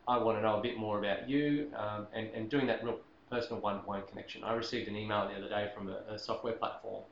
[0.08, 3.00] I want to know a bit more about you um, and, and doing that real
[3.30, 4.44] personal one-to-one connection.
[4.44, 7.02] I received an email the other day from a, a software platform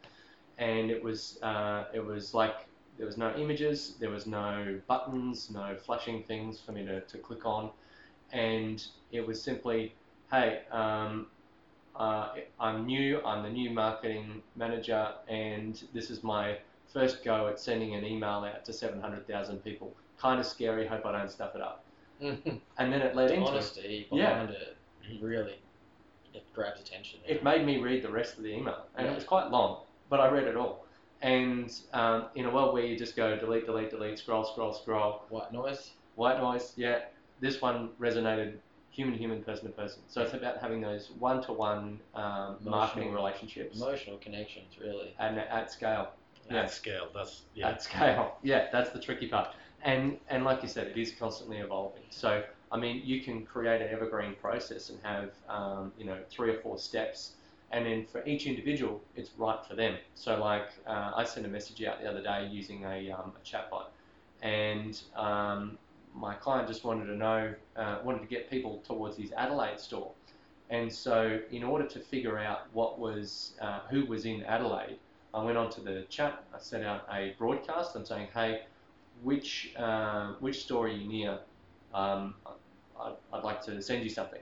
[0.58, 5.50] and it was, uh, it was like there was no images, there was no buttons,
[5.50, 7.70] no flashing things for me to, to click on
[8.32, 9.94] and it was simply,
[10.30, 11.26] hey, um,
[11.96, 16.58] uh, I'm new, I'm the new marketing manager and this is my
[16.92, 19.92] first go at sending an email out to 700,000 people.
[20.18, 21.84] Kind of scary, hope I don't stuff it up.
[22.20, 24.44] And then it led the into honesty Yeah.
[24.44, 24.76] it
[25.20, 25.58] really
[26.32, 27.20] it grabs attention.
[27.26, 30.20] it made me read the rest of the email, and it was quite long, but
[30.20, 30.83] I read it all.
[31.24, 35.22] And um, in a world where you just go delete, delete, delete, scroll, scroll, scroll,
[35.30, 35.92] White noise.
[36.16, 36.98] white noise, yeah,
[37.40, 38.58] this one resonated
[38.90, 40.02] human, human, person to person.
[40.06, 45.14] So it's about having those one-to-one um, marketing Emotional- relationships Emotional connections, really.
[45.18, 46.10] and at scale.
[46.50, 46.64] Yeah.
[46.64, 47.70] At scale, that's yeah.
[47.70, 48.36] at scale.
[48.42, 49.48] Yeah, that's the tricky part.
[49.82, 52.02] And and like you said, it is constantly evolving.
[52.10, 56.50] So I mean, you can create an evergreen process and have um, you know three
[56.50, 57.32] or four steps,
[57.72, 59.96] and then for each individual, it's right for them.
[60.14, 63.44] So like uh, I sent a message out the other day using a, um, a
[63.44, 63.86] chatbot,
[64.42, 65.78] and um,
[66.14, 70.12] my client just wanted to know, uh, wanted to get people towards his Adelaide store.
[70.70, 74.98] And so, in order to figure out what was, uh, who was in Adelaide,
[75.34, 76.42] I went onto the chat.
[76.54, 77.96] I sent out a broadcast.
[77.96, 78.62] I'm saying, hey,
[79.22, 81.38] which uh, which store are you near?
[81.92, 82.34] Um,
[82.98, 84.40] I'd, I'd like to send you something.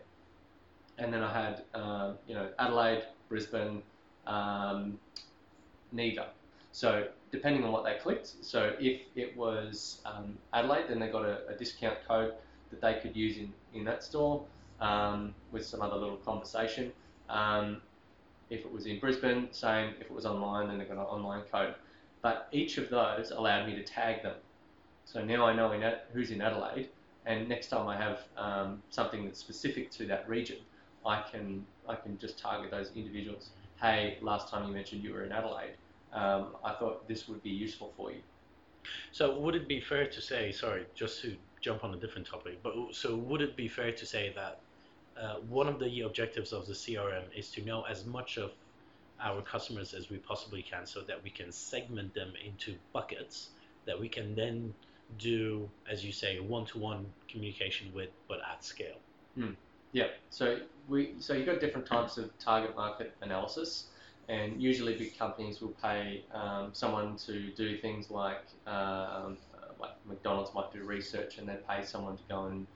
[0.98, 3.83] And then I had, uh, you know, Adelaide, Brisbane,
[4.26, 4.98] um,
[5.90, 6.26] neither.
[6.72, 11.24] So depending on what they clicked, so if it was um, Adelaide, then they got
[11.24, 12.35] a, a, discount code
[12.70, 14.42] that they could use in, in that store
[14.81, 16.92] um, with some other little conversation.
[17.28, 17.83] Um,
[18.50, 19.94] if it was in Brisbane, same.
[20.00, 21.74] If it was online, then they got an online code.
[22.20, 24.37] But each of those allowed me to tag them.
[25.05, 26.88] So now I know in who's in Adelaide,
[27.26, 30.59] and next time I have um, something that's specific to that region,
[31.05, 33.51] I can I can just target those individuals.
[33.81, 35.75] Hey, last time you mentioned you were in Adelaide,
[36.12, 38.21] um, I thought this would be useful for you.
[39.11, 42.61] So would it be fair to say, sorry, just to jump on a different topic,
[42.62, 44.61] but so would it be fair to say that
[45.21, 48.53] uh, one of the objectives of the CRM is to know as much of
[49.21, 53.51] our customers as we possibly can so that we can segment them into buckets
[53.87, 54.75] that we can then
[55.19, 58.97] do, as you say, one-to-one communication with, but at scale.
[59.35, 59.53] Hmm.
[59.92, 60.09] Yeah.
[60.31, 63.87] So we so you've got different types of target market analysis,
[64.28, 69.37] and usually big companies will pay um, someone to do things like um,
[69.78, 72.66] like McDonald's might do research and then pay someone to go and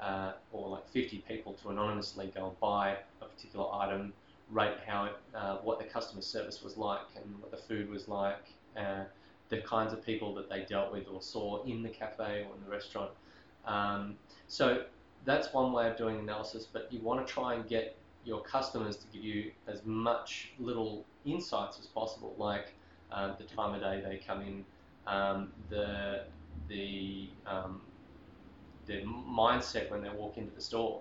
[0.00, 4.12] uh, or like 50 people to anonymously go and buy a particular item,
[4.50, 8.08] rate how it, uh, what the customer service was like and what the food was
[8.08, 8.44] like.
[8.76, 9.04] Uh,
[9.50, 12.64] the kinds of people that they dealt with or saw in the cafe or in
[12.64, 13.10] the restaurant.
[13.66, 14.16] Um,
[14.48, 14.84] so
[15.24, 18.96] that's one way of doing analysis, but you want to try and get your customers
[18.96, 22.74] to give you as much little insights as possible, like
[23.10, 24.64] um, the time of day they come in,
[25.06, 26.24] um, the
[26.68, 27.80] the um,
[28.86, 31.00] the mindset when they walk into the store.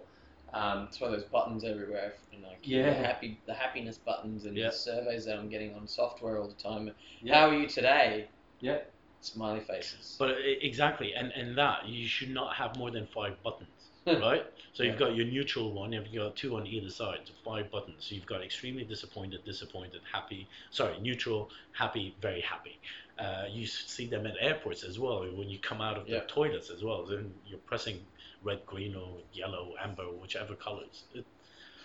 [0.54, 2.90] Um, one of those buttons everywhere, and like Yeah.
[2.90, 4.68] the happy, the happiness buttons, and Yeah.
[4.68, 6.92] the surveys that I'm getting on software all the time.
[7.22, 7.34] Yeah.
[7.40, 8.28] How are you today?
[8.60, 8.80] Yeah.
[9.22, 10.16] Smiley faces.
[10.20, 13.83] But exactly, and and that you should not have more than five buttons.
[14.22, 14.44] right?
[14.74, 17.72] So you've got your neutral one, and you've got two on either side, so five
[17.72, 18.06] buttons.
[18.08, 22.80] So you've got extremely disappointed, disappointed, happy, sorry, neutral, happy, very happy.
[23.18, 26.20] Uh, you see them at airports as well when you come out of Yeah.
[26.22, 27.06] the toilets as well.
[27.06, 28.06] Then you're pressing
[28.42, 31.04] red, green, or yellow, amber, whichever colors.
[31.14, 31.26] It,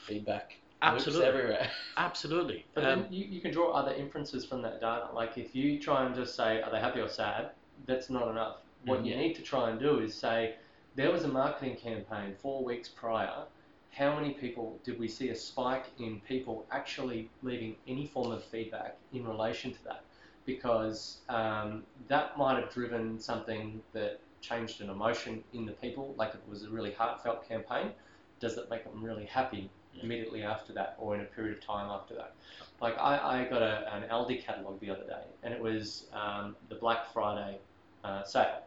[0.06, 0.56] Feedback.
[0.82, 1.70] loops absolutely, everywhere.
[1.96, 2.64] absolutely.
[2.74, 5.10] But Um, then you, you can draw other inferences from that data.
[5.12, 7.50] Like if you try and just say, are they happy or sad?
[7.86, 8.56] That's not enough.
[8.84, 9.18] What you Mhm.
[9.18, 10.56] need to try and do is say,
[10.98, 13.44] there was a marketing campaign four weeks prior.
[13.92, 18.42] How many people did we see a spike in people actually leaving any form of
[18.42, 20.02] feedback in relation to that?
[20.44, 26.16] Because um, that might have driven something that changed an emotion in the people.
[26.18, 27.92] Like it was a really heartfelt campaign.
[28.40, 29.70] Does that make them really happy
[30.02, 32.34] immediately after that or in a period of time after that?
[32.80, 36.56] Like I, I got a, an Aldi catalog the other day, and it was um,
[36.68, 37.60] the Black Friday
[38.02, 38.62] uh, sale,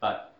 [0.00, 0.36] but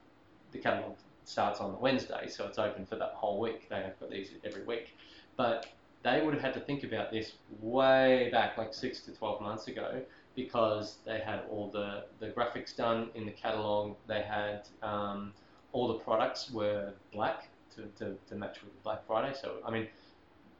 [0.53, 3.69] the catalog starts on the Wednesday, so it's open for that whole week.
[3.69, 4.97] They have got these every week,
[5.37, 5.67] but
[6.03, 9.69] they would have had to think about this way back, like six to twelve months
[9.69, 10.03] ago,
[10.37, 13.97] because they had all the the graphics done in the catalog.
[14.07, 15.33] They had um,
[15.73, 19.35] all the products were black to, to, to match with Black Friday.
[19.41, 19.89] So I mean,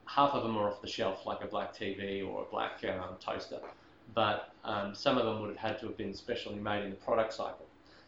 [0.05, 3.15] half of them are off the shelf, like a black TV or a black um,
[3.19, 3.59] toaster,
[4.13, 6.95] but um, some of them would have had to have been specially made in the
[6.97, 7.65] product cycle.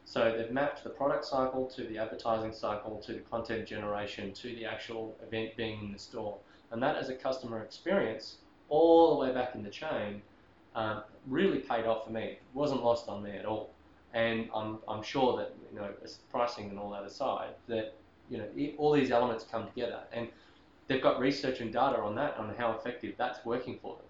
[0.09, 4.55] So they've mapped the product cycle to the advertising cycle to the content generation to
[4.55, 6.37] the actual event being in the store,
[6.71, 8.37] and that as a customer experience
[8.69, 10.21] all the way back in the chain
[10.75, 12.23] um, really paid off for me.
[12.23, 13.71] It wasn't lost on me at all,
[14.13, 15.89] and I'm, I'm sure that you know
[16.31, 17.93] pricing and all that aside, that
[18.29, 20.29] you know it, all these elements come together and
[20.87, 24.05] they've got research and data on that on how effective that's working for them.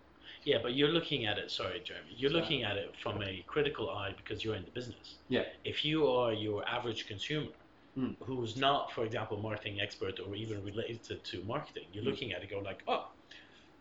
[0.47, 1.51] Yeah, but you're looking at it.
[1.51, 2.07] Sorry, Jeremy.
[2.15, 2.41] You're Sorry.
[2.41, 5.15] looking at it from a critical eye because you're in the business.
[5.27, 5.43] Yeah.
[5.65, 7.51] If you are your average consumer,
[7.95, 8.11] Hmm.
[8.21, 12.11] who's not, for example, marketing expert or even related to marketing, you're Hmm.
[12.11, 13.07] looking at it, go like, oh,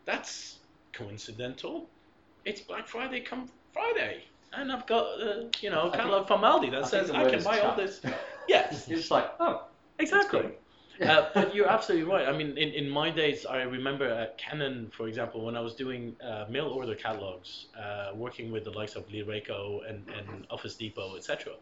[0.06, 0.58] that's
[0.92, 1.88] coincidental.
[2.44, 6.40] It's Black Friday come Friday, and I've got uh, you know I think- catalog from
[6.40, 8.00] Aldi that I says I can buy all this.
[8.48, 9.64] Yes, You're like, oh,
[10.00, 10.46] exactly.
[11.00, 12.26] Uh, but you're absolutely right.
[12.28, 15.74] I mean, in, in my days, I remember at Canon, for example, when I was
[15.74, 20.74] doing uh, mail order catalogs, uh, working with the likes of Lyreco and, and Office
[20.74, 21.52] Depot, etc.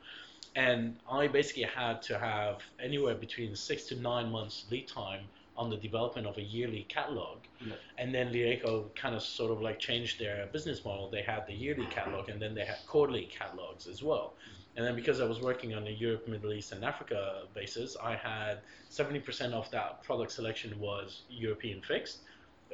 [0.56, 5.24] And I basically had to have anywhere between six to nine months lead time
[5.56, 7.38] on the development of a yearly catalog.
[7.60, 7.74] Yeah.
[7.98, 11.08] And then Lyreco kind of sort of like changed their business model.
[11.10, 14.34] They had the yearly catalog and then they had quarterly catalogs as well.
[14.76, 18.16] And then because I was working on a Europe, Middle East, and Africa basis, I
[18.16, 18.58] had
[18.90, 22.18] 70% of that product selection was European fixed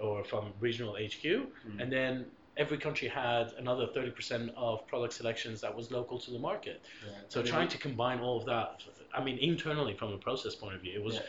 [0.01, 1.23] or from regional HQ.
[1.25, 1.47] Mm.
[1.79, 6.39] And then every country had another 30% of product selections that was local to the
[6.39, 6.81] market.
[7.05, 7.13] Yeah.
[7.29, 8.83] So mean, trying to combine all of that,
[9.15, 11.23] I mean, internally from a process point of view, it was Yeah.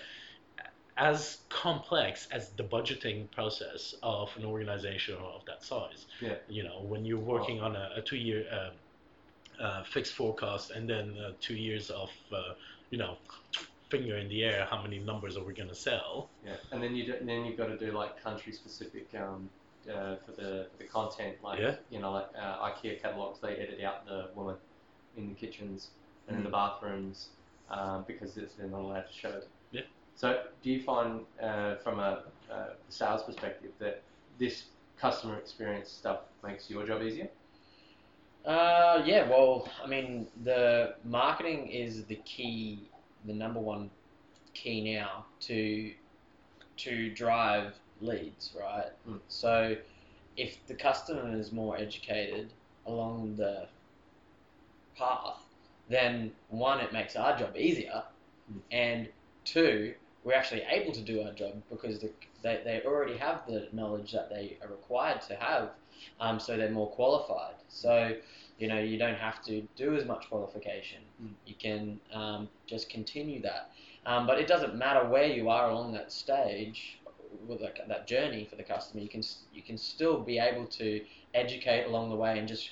[0.97, 6.05] as complex as the budgeting process of an organization of that size.
[6.21, 6.35] Yeah.
[6.47, 8.71] You know, when you're working on a, a two-year um,
[9.59, 12.53] uh, fixed forecast and then uh, two years of, uh,
[12.89, 13.17] you know,
[13.89, 16.31] finger in the air, how many numbers are we going to sell?
[16.43, 19.49] Yeah, and then you do, then you've got to do like country specific um,
[19.89, 21.37] uh, for the for the content.
[21.43, 21.75] Like Yeah.
[21.89, 24.57] you know, like uh, IKEA catalogs, they edit out the woman
[25.15, 25.91] in the kitchens
[26.27, 26.53] and in the Mm.
[26.53, 27.29] bathrooms
[27.69, 29.49] um, because it's, they're not allowed to show it.
[29.71, 29.81] Yeah.
[30.15, 34.03] So, do you find uh, from a uh, sales perspective that
[34.37, 37.29] this customer experience stuff makes your job easier?
[38.45, 42.89] Uh, yeah, well, I mean, the marketing is the key,
[43.25, 43.91] the number one
[44.53, 45.93] key now to
[46.77, 48.91] to drive leads, right?
[49.07, 49.19] Mm.
[49.27, 49.77] So,
[50.37, 52.51] if the customer is more educated
[52.87, 53.67] along the
[54.97, 55.37] path,
[55.89, 58.03] then one, it makes our job easier,
[58.51, 58.61] Mm.
[58.71, 59.09] and
[59.45, 63.67] two, we're actually able to do our job because the, they, they already have the
[63.71, 65.71] knowledge that they are required to have,
[66.19, 67.55] um, so they're more qualified.
[67.69, 68.15] So,
[68.57, 71.01] you know, you don't have to do as much qualification.
[71.21, 71.33] Mm.
[71.45, 73.71] You can um, just continue that.
[74.05, 76.99] Um, but it doesn't matter where you are along that stage
[77.47, 79.01] with like that journey for the customer.
[79.01, 81.01] You can you can still be able to
[81.33, 82.71] educate along the way and just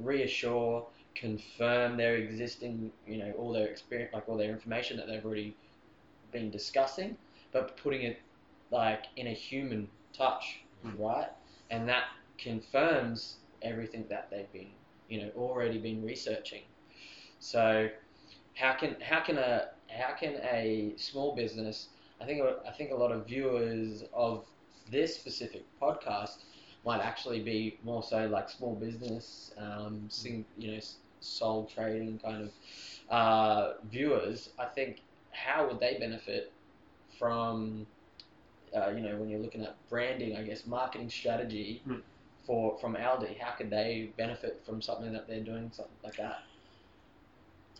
[0.00, 5.24] reassure, confirm their existing, you know, all their experience, like all their information that they've
[5.24, 5.56] already
[6.32, 7.16] been discussing,
[7.52, 8.18] but putting it
[8.70, 10.98] like in a human touch, Mm.
[10.98, 11.28] right?
[11.70, 12.04] And that
[12.42, 14.72] confirms everything that they've been,
[15.08, 16.62] you know, already been researching.
[17.38, 17.88] So,
[18.54, 21.88] how can how can a how can a small business?
[22.20, 24.46] I think I think a lot of viewers of
[24.90, 26.44] this specific podcast
[26.84, 30.80] might actually be more so like small business, um, sing, you know,
[31.20, 32.52] sole trading kind of
[33.08, 34.50] uh, viewers.
[34.58, 36.52] I think how would they benefit
[37.18, 37.86] from,
[38.76, 42.00] uh, you know, when you're looking at branding, I guess marketing strategy Hmm.
[42.44, 46.42] For from Aldi, how could they benefit from something that they're doing something like that?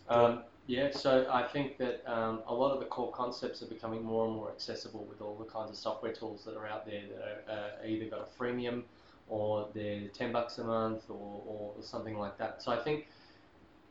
[0.08, 4.02] Um, yeah, so I think that um, a lot of the core concepts are becoming
[4.04, 7.02] more and more accessible with all the kinds of software tools that are out there
[7.08, 8.82] that are uh, either got a freemium
[9.28, 12.62] or they're 10 bucks a month or, or something like that.
[12.62, 13.06] So I think,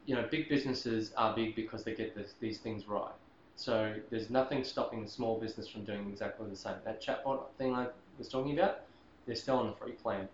[0.05, 3.11] you know, big businesses are big because they get this, these things right.
[3.55, 6.75] So there's nothing stopping the small business from doing exactly the same.
[6.85, 8.81] That chatbot thing I was talking about,
[9.25, 10.27] they're still on the free plan.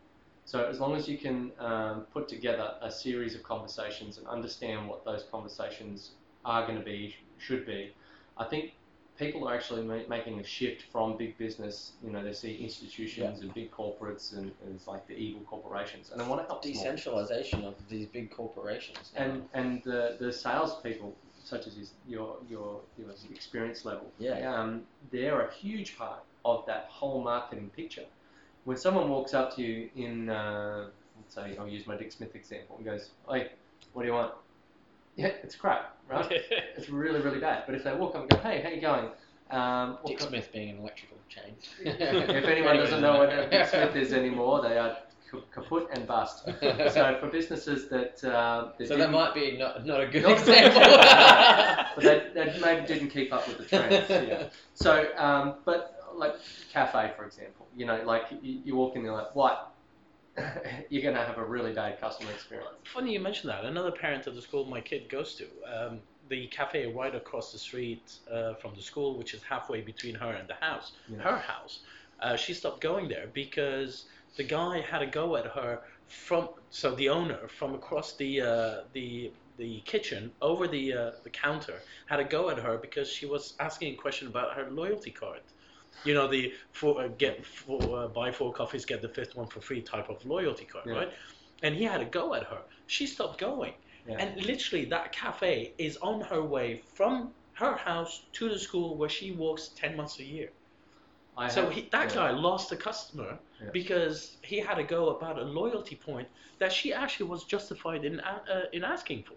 [0.47, 4.87] So as long as you can um, put together a series of conversations and understand
[4.87, 6.11] what those conversations
[6.45, 7.93] are going to be, should be,
[8.37, 8.71] I think
[9.19, 11.91] people are actually ma- making a shift from big business.
[12.01, 16.11] You know, they see institutions and big corporates and, and it's like the evil corporations,
[16.11, 19.11] and they want to help Decentralization of these big corporations.
[19.15, 19.23] now.
[19.25, 24.53] and and the the salespeople, such as his, your your your experience level, Yeah.
[24.53, 28.05] um, they're a huge part of that whole marketing picture.
[28.68, 32.36] When someone walks up to you in, uh, let's say, I'll use my Dick Smith
[32.36, 33.51] example, and goes, "Hey,
[33.93, 34.34] what do you want?"
[35.15, 36.30] Yeah, it's crap, right?
[36.76, 37.63] it's really really bad.
[37.65, 39.05] But if they walk up and go, "Hey, how you going?"
[39.51, 41.55] Um, Dick kind- Smith being an electrical chain.
[41.80, 44.97] if anyone doesn't know what Dick Smith is anymore, they are
[45.53, 46.49] kaput and bust.
[46.61, 50.39] So for businesses that, uh, that So that might be not, not a good Not-
[50.39, 50.82] example.
[50.82, 54.09] but that, that maybe didn't keep up with the trends.
[54.09, 54.49] Yeah.
[54.74, 56.36] So, um, but like
[56.72, 59.74] cafe, for example, you know, like you, you walk in there like, what?
[60.89, 62.70] You're gonna have a really bad customer experience.
[62.86, 63.65] Funny you mention that.
[63.65, 67.57] Another parent at the school my kid goes to, um, the cafe right across the
[67.59, 71.20] street uh, from the school, which is halfway between her and the house, Yeah.
[71.24, 71.82] her house.
[72.20, 74.05] Uh, she stopped going there because
[74.36, 78.76] the guy had a go at her from so the owner from across the uh,
[78.93, 83.26] the the kitchen over the uh, the counter had a go at her because she
[83.26, 85.41] was asking a question about her loyalty card.
[86.03, 89.47] You know the for uh, get four, uh, buy four coffees get the fifth one
[89.47, 90.93] for free type of loyalty card, Yeah.
[90.93, 91.13] right?
[91.63, 92.61] And he had a go at her.
[92.85, 93.73] She stopped going,
[94.05, 94.17] Yeah.
[94.19, 99.09] and literally that cafe is on her way from her house to the school where
[99.09, 100.51] she walks ten months a year.
[101.35, 102.15] I So have- he, that yeah.
[102.15, 103.69] guy lost a customer Yeah.
[103.71, 106.27] because he had a go about a loyalty point
[106.59, 109.35] that she actually was justified in uh, in asking for.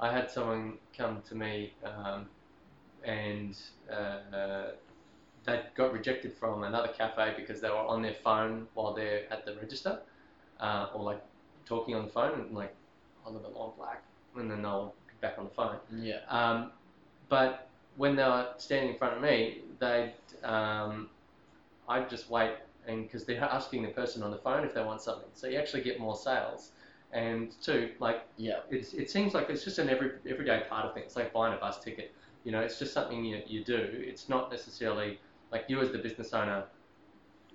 [0.00, 2.28] I had someone come to me um,
[3.04, 3.56] and
[3.90, 4.72] uh,
[5.44, 9.44] they got rejected from another cafe because they were on their phone while they're at
[9.44, 9.98] the register
[10.60, 11.22] uh, or like
[11.66, 12.74] talking on the phone and like
[13.26, 14.02] live at Long Black
[14.36, 15.76] and then they'll get back on the phone.
[15.98, 16.20] yeah.
[16.28, 16.70] Um,
[17.28, 20.14] but when they were standing in front of me, they
[20.44, 21.08] um,
[21.88, 22.52] I'd just wait
[22.86, 25.56] and because they're asking the person on the phone if they want something, so you
[25.58, 26.72] actually get more sales.
[27.12, 28.60] And two, like Yeah.
[28.70, 31.06] it's, it seems like it's just an every everyday part of things.
[31.06, 32.12] It's like buying a bus ticket.
[32.44, 33.76] You know, it's just something you, you do.
[33.76, 35.18] It's not necessarily
[35.52, 36.64] like you as the business owner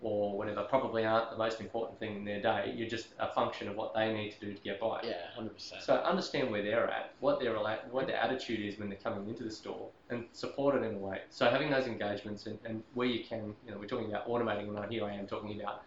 [0.01, 2.71] or whatever probably aren't the most important thing in their day.
[2.75, 5.01] You're just a function of what they need to do to get by.
[5.03, 5.13] Yeah.
[5.35, 5.81] Hundred percent.
[5.81, 9.43] So understand where they're at, what their what their attitude is when they're coming into
[9.43, 11.21] the store, and support it in a way.
[11.29, 14.67] So having those engagements and, and where you can, you know, we're talking about automating,
[14.67, 15.81] and here I am talking about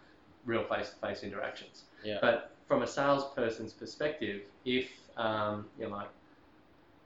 [0.45, 1.83] real face-to-face interactions.
[2.03, 2.17] Yeah.
[2.19, 6.09] But from a salesperson's perspective, if um, you know, like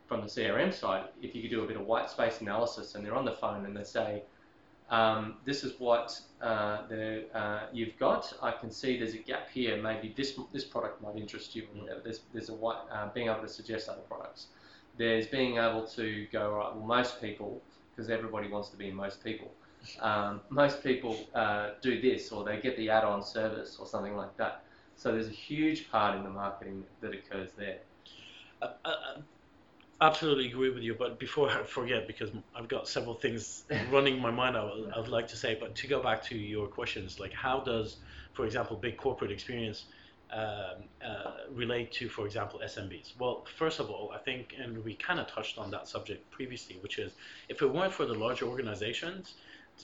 [0.08, 3.06] from the CRM side, if you could do a bit of white space analysis, and
[3.06, 4.24] they're on the phone and they say,
[4.90, 8.34] um, "This is what uh, the, uh, you've got.
[8.42, 9.82] I can see there's a gap here.
[9.82, 12.02] Maybe this this product might interest you, or whatever.
[12.04, 14.48] There's there's a white, uh, being able to suggest other products.
[14.98, 16.76] There's being able to go right.
[16.76, 17.62] Well, most people,
[17.96, 19.52] because everybody wants to be most people.
[20.00, 24.36] Um, most people uh, do this, or they get the add-on service, or something like
[24.38, 24.64] that.
[24.96, 27.80] So there's a huge part in the marketing that occurs there.
[28.62, 28.92] Uh, uh,
[30.02, 30.96] absolutely agree with you.
[30.96, 35.00] But before I forget, because I've got several things running my mind, I would, I
[35.00, 35.58] would like to say.
[35.60, 37.98] But to go back to your questions, like how does,
[38.34, 39.86] for example, big corporate experience
[40.32, 43.14] um, uh, relate to, for example, SMBs?
[43.20, 46.78] Well, first of all, I think, and we kind of touched on that subject previously,
[46.82, 47.14] which is
[47.50, 49.36] if it weren't for the larger organizations,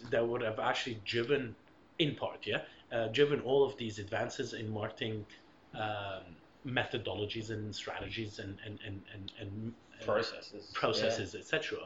[0.09, 1.55] that would have actually driven,
[1.99, 5.25] in part, yeah, uh, driven all of these advances in marketing.
[5.73, 6.35] Um,
[6.67, 9.73] methodologies and strategies and and and and, and
[10.05, 10.71] Processes.
[10.73, 11.79] processes, etc.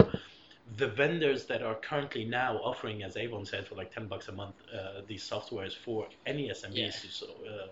[0.78, 4.32] The vendors that are currently now offering, as Avon said, for like ten bucks a
[4.32, 6.92] month, uh, these softwares for any SMEs Yeah.
[6.92, 7.26] to
[7.64, 7.68] uh,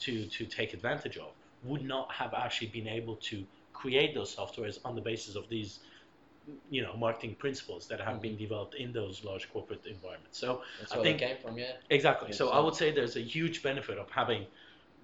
[0.00, 1.30] to to take advantage of,
[1.64, 5.80] would not have actually been able to create those softwares on the basis of these,
[6.70, 10.38] you know, marketing principles that have been developed in those large corporate environments.
[10.38, 11.58] So That's I think- they came from.
[11.58, 11.72] Yeah.
[11.90, 12.28] Exactly.
[12.30, 14.46] Yeah, So I would say there's a huge benefit of having,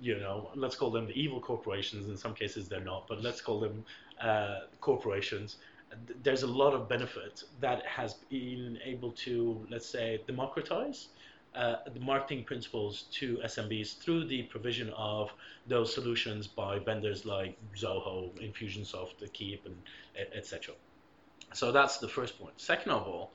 [0.00, 2.08] you know, let's call them the evil corporations.
[2.08, 3.84] In some cases, they're not, but let's call them
[4.20, 5.56] uh, corporations
[6.22, 11.08] there's a lot of benefit that has been able to, let's say, democratize
[11.54, 15.32] uh, the marketing principles to SMBs through the provision of
[15.68, 19.76] those solutions by vendors like Zoho, Infusionsoft, Keap, and
[20.34, 20.74] etc.
[21.52, 22.60] So that's the first point.
[22.60, 23.32] Second of all,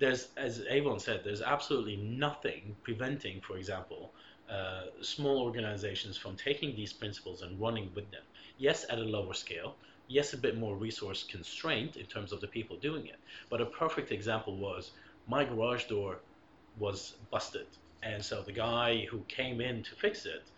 [0.00, 4.12] there's, as Avon said, there's absolutely nothing preventing, for example,
[4.50, 8.24] uh, small organizations from taking these principles and running with them.
[8.58, 9.78] Yes, at a lower scale.
[10.08, 13.20] Yes, a bit more resource constraint in terms of the people doing it.
[13.48, 14.92] But a perfect example was
[15.26, 16.22] my garage door
[16.76, 17.68] was busted.
[18.02, 20.50] And so the guy who came in to fix it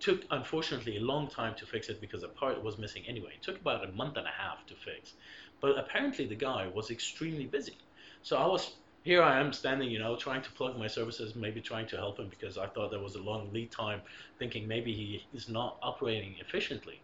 [0.00, 3.32] took, unfortunately, a long time to fix it because a part was missing anyway.
[3.36, 5.14] It took about a month and a half to fix.
[5.60, 7.78] But apparently the guy was extremely busy.
[8.22, 11.60] So I was here I am standing, you know, trying to plug my services, maybe
[11.60, 14.02] trying to help him because I thought there was a long lead time,
[14.38, 17.00] thinking maybe he is not operating efficiently.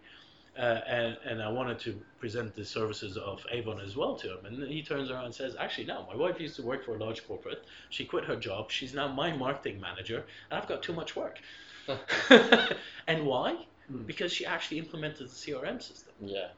[0.58, 4.46] Uh, and, and I wanted to present the services of Avon as well to him.
[4.46, 6.98] And he turns around and says, Actually, no, my wife used to work for a
[6.98, 7.64] large corporate.
[7.90, 8.70] She quit her job.
[8.70, 11.40] She's now my marketing manager, and I've got too much work.
[13.06, 13.66] and why?
[13.92, 14.06] Mm.
[14.06, 16.48] Because she actually implemented the CRM system Yeah.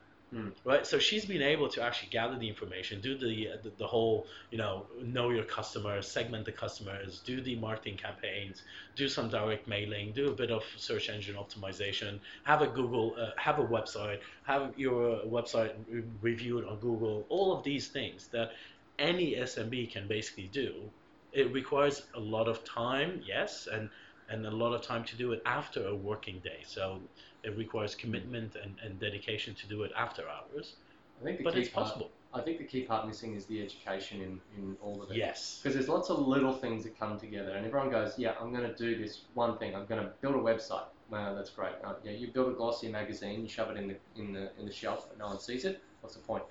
[0.65, 0.87] Right?
[0.87, 4.59] So she's been able to actually gather the information, do the, the the whole, you
[4.59, 8.63] know, know your customers, segment the customers, do the marketing campaigns,
[8.97, 13.31] do some direct mailing, do a bit of search engine optimization, have a Google, uh,
[13.39, 18.51] have a website, have your website re- reviewed on Google, all of these things that
[18.99, 20.91] any SMB can basically do.
[21.33, 23.91] It requires a lot of time, yes, and
[24.29, 26.63] and a lot of time to do it after a working day.
[26.67, 27.01] So
[27.43, 30.75] it requires commitment and, and dedication to do it after hours,
[31.21, 32.11] I think the but key it's part, possible.
[32.33, 35.17] I think the key part missing is the education in, in all of it.
[35.17, 35.61] Yes.
[35.63, 38.69] Because there's lots of little things that come together, and everyone goes, "Yeah, I'm going
[38.69, 39.75] to do this one thing.
[39.75, 41.73] I'm going to build a website." Wow, that's great.
[41.83, 44.67] Uh, yeah, you build a glossy magazine, you shove it in the in the in
[44.67, 45.83] the shelf, and no one sees it.
[46.01, 46.45] What's the point?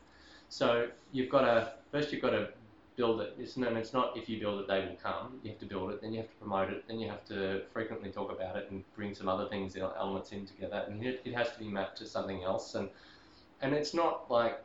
[0.49, 2.49] So you've got to first you've got to
[2.97, 3.35] build it.
[3.39, 5.39] It's no, it's not if you build it they will come.
[5.43, 7.61] You have to build it, then you have to promote it, then you have to
[7.71, 11.33] frequently talk about it and bring some other things elements in together, and it, it
[11.33, 12.75] has to be mapped to something else.
[12.75, 12.89] And
[13.61, 14.61] and it's not like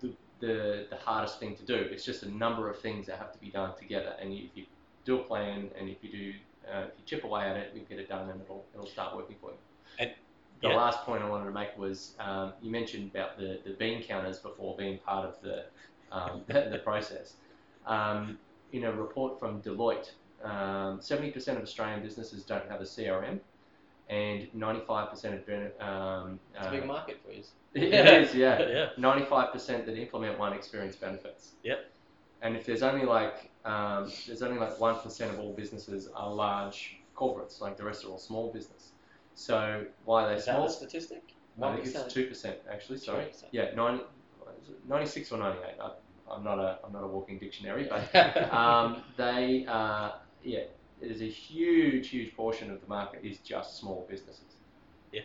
[0.00, 1.74] the, the the hardest thing to do.
[1.76, 4.16] It's just a number of things that have to be done together.
[4.20, 4.64] And you, if you
[5.04, 6.32] do a plan, and if you do
[6.70, 9.16] uh, if you chip away at it, you get it done, and it'll it'll start
[9.16, 9.58] working for you.
[9.98, 10.10] And-
[10.62, 10.76] the yeah.
[10.76, 14.38] last point I wanted to make was um, you mentioned about the, the bean counters
[14.40, 15.64] before being part of the
[16.12, 17.34] um, the, the process.
[17.86, 18.38] Um,
[18.72, 20.10] in a report from Deloitte,
[20.44, 23.40] um, 70% of Australian businesses don't have a CRM,
[24.08, 27.42] and 95% of ben- um, It's a uh, big market for you.
[27.74, 28.58] it is, yeah.
[28.68, 28.88] Yeah.
[28.98, 31.52] 95% that implement one experience benefits.
[31.62, 31.90] Yep.
[32.42, 36.32] And if there's only like um, there's only like one percent of all businesses are
[36.32, 38.92] large corporates, like the rest are all small business.
[39.34, 40.66] So why are they Is that small?
[40.66, 41.22] the statistic?
[41.62, 42.08] I it's 1%?
[42.10, 42.98] two percent actually.
[42.98, 43.26] Sorry.
[43.26, 43.44] 2%.
[43.52, 44.04] Yeah, 90,
[44.86, 45.64] 96 or 98.
[45.80, 45.90] I,
[46.32, 48.14] I'm not a I'm not a walking dictionary, but
[48.52, 50.12] um, they uh,
[50.42, 50.60] yeah,
[51.00, 54.56] it is a huge huge portion of the market is just small businesses.
[55.12, 55.22] Yeah.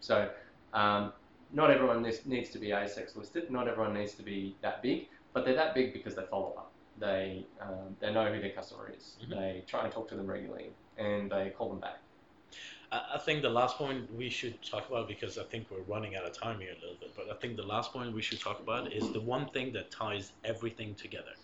[0.00, 0.30] So
[0.72, 1.12] um,
[1.52, 3.50] not everyone needs, to be ASX listed.
[3.50, 6.72] Not everyone needs to be that big, but they're that big because they follow up.
[6.98, 9.16] They um, they know who their customer is.
[9.24, 9.30] Mhm.
[9.30, 11.98] They try and talk to them regularly, and they call them back.
[13.14, 16.24] I think the last point we should talk about because I think we're running out
[16.24, 18.60] of time here a little bit, but I think the last point we should talk
[18.60, 21.34] about is the one thing that ties everything together.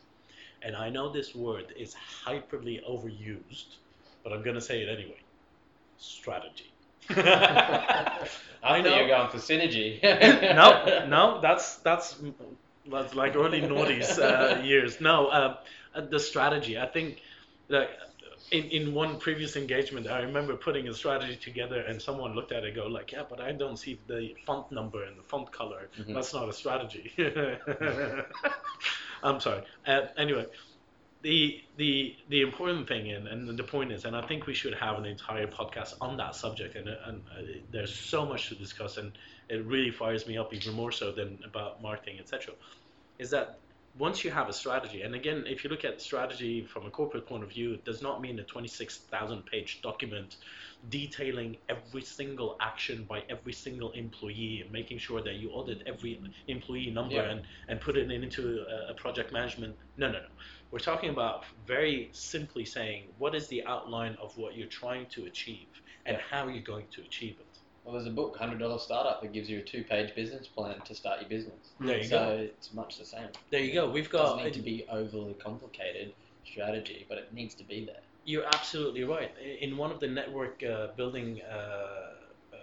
[0.62, 1.94] And I know this word is
[2.24, 3.76] hyperly overused,
[4.22, 5.20] but I'm going to say it anyway.
[5.98, 6.72] Strategy.
[7.08, 8.28] I,
[8.62, 8.96] I know.
[8.96, 10.02] you're going for synergy.
[10.54, 12.16] no, no, that's that's
[12.86, 15.00] that's like early noughties uh, years.
[15.00, 15.56] No, uh,
[15.94, 16.78] uh, the strategy.
[16.78, 17.22] I think
[17.68, 17.90] like
[18.50, 22.64] in, in one previous engagement, I remember putting a strategy together, and someone looked at
[22.64, 25.52] it, and go like, "Yeah, but I don't see the font number and the font
[25.52, 25.90] color.
[25.98, 26.14] Mhm.
[26.14, 27.12] That's not a strategy."
[29.22, 29.64] I'm sorry.
[29.86, 30.46] Uh, anyway.
[31.22, 34.74] The, the the important thing and, and the point is and I think we should
[34.74, 38.96] have an entire podcast on that subject and, and uh, there's so much to discuss
[38.96, 39.18] and
[39.50, 42.54] it really fires me up even more so than about marketing, etc.
[43.18, 43.60] Is that
[43.98, 47.26] once you have a strategy, and again, if you look at strategy from a corporate
[47.26, 50.36] point of view, it does not mean a 26,000 page document
[50.88, 56.20] detailing every single action by every single employee and making sure that you audit every
[56.46, 57.30] employee number Yeah.
[57.30, 59.76] and, and put it into a, a project management.
[59.96, 60.28] No, no, no.
[60.70, 65.26] We're talking about very simply saying what is the outline of what you're trying to
[65.26, 65.68] achieve
[66.06, 66.22] and Yeah.
[66.30, 67.49] how you're going to achieve it.
[67.84, 70.94] Well, there's a book, Hundred Dollar Startup, that gives you a two-page business plan to
[70.94, 71.70] start your business.
[71.80, 72.08] There you go.
[72.08, 72.42] so go.
[72.42, 73.28] it's much the same.
[73.50, 73.90] There you go.
[73.90, 76.12] We've It doesn't got need to be overly complicated
[76.44, 78.02] strategy, but it needs to be there.
[78.24, 79.32] You're absolutely right.
[79.60, 82.56] In one of the network uh, building uh, uh,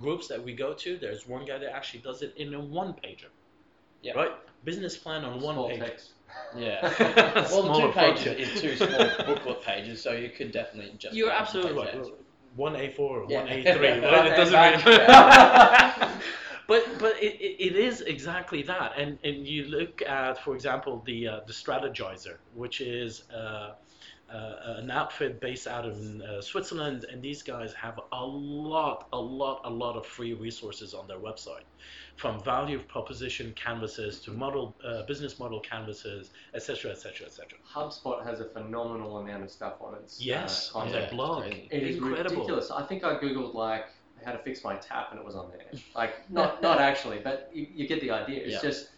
[0.00, 2.94] groups that we go to, there's one guy that actually does it in a one
[2.94, 3.28] pager.
[4.00, 4.14] Yeah.
[4.14, 4.32] Right?
[4.64, 5.80] Business plan on one Small page.
[5.80, 6.10] text.
[6.56, 6.82] Yeah.
[7.50, 8.40] well, two pages project.
[8.40, 11.14] is two small booklet pages, so you could definitely just.
[11.14, 11.94] You're absolutely right.
[11.94, 12.18] out.
[12.56, 13.40] One A4 or Yeah.
[13.40, 14.26] one A3, right?
[14.32, 16.12] It doesn't really.
[16.68, 21.02] but but it, it, it is exactly that, and and you look at, for example,
[21.06, 23.24] the uh, the Strategyzer, which is.
[23.30, 23.74] Uh,
[24.32, 29.18] uh, an outfit based out of uh, Switzerland, and these guys have a lot, a
[29.18, 31.64] lot, a lot of free resources on their website,
[32.16, 37.58] from value proposition canvases to model, uh, business model canvases, etc., etc., etc.
[37.74, 41.44] HubSpot has a phenomenal amount of stuff on its Yes, uh, on their blog.
[41.44, 42.36] It is Incredible.
[42.36, 42.70] ridiculous.
[42.70, 43.86] I think I googled like
[44.24, 45.70] how to fix my tap, and it was on there.
[45.94, 48.42] Like not not actually, but you, you get the idea.
[48.44, 48.70] It's Yeah.
[48.70, 48.90] just,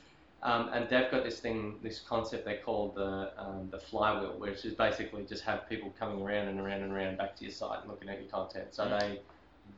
[0.42, 4.64] um, and they've got this thing, this concept they call the um, the flywheel, which
[4.64, 7.80] is basically just have people coming around and around and around back to your site
[7.80, 8.74] and looking at your content.
[8.74, 9.00] So Mm.
[9.00, 9.20] they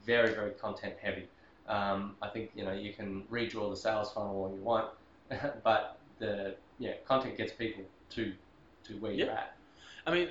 [0.04, 1.28] very very content heavy.
[1.68, 4.88] Um, I think you know you can redraw the sales funnel all you want,
[5.64, 8.32] but the yeah content gets people to
[8.84, 9.32] to where you're Yeah.
[9.34, 9.56] at.
[10.06, 10.28] I mean,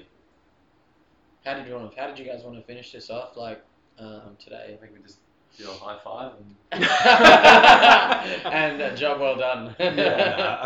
[1.46, 2.00] How did you want to?
[2.00, 3.36] How did you guys want to finish this off?
[3.36, 3.64] Like
[4.00, 5.20] um, today, I think we just
[5.58, 6.56] do a high five and
[8.54, 9.76] and uh, job well done.
[9.80, 10.66] yeah,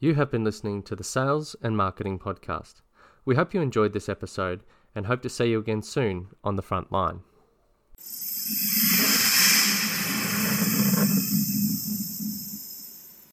[0.00, 2.82] You have been listening to the Sales and Marketing Podcast.
[3.24, 4.62] We hope you enjoyed this episode
[4.94, 7.20] and hope to see you again soon on the front line.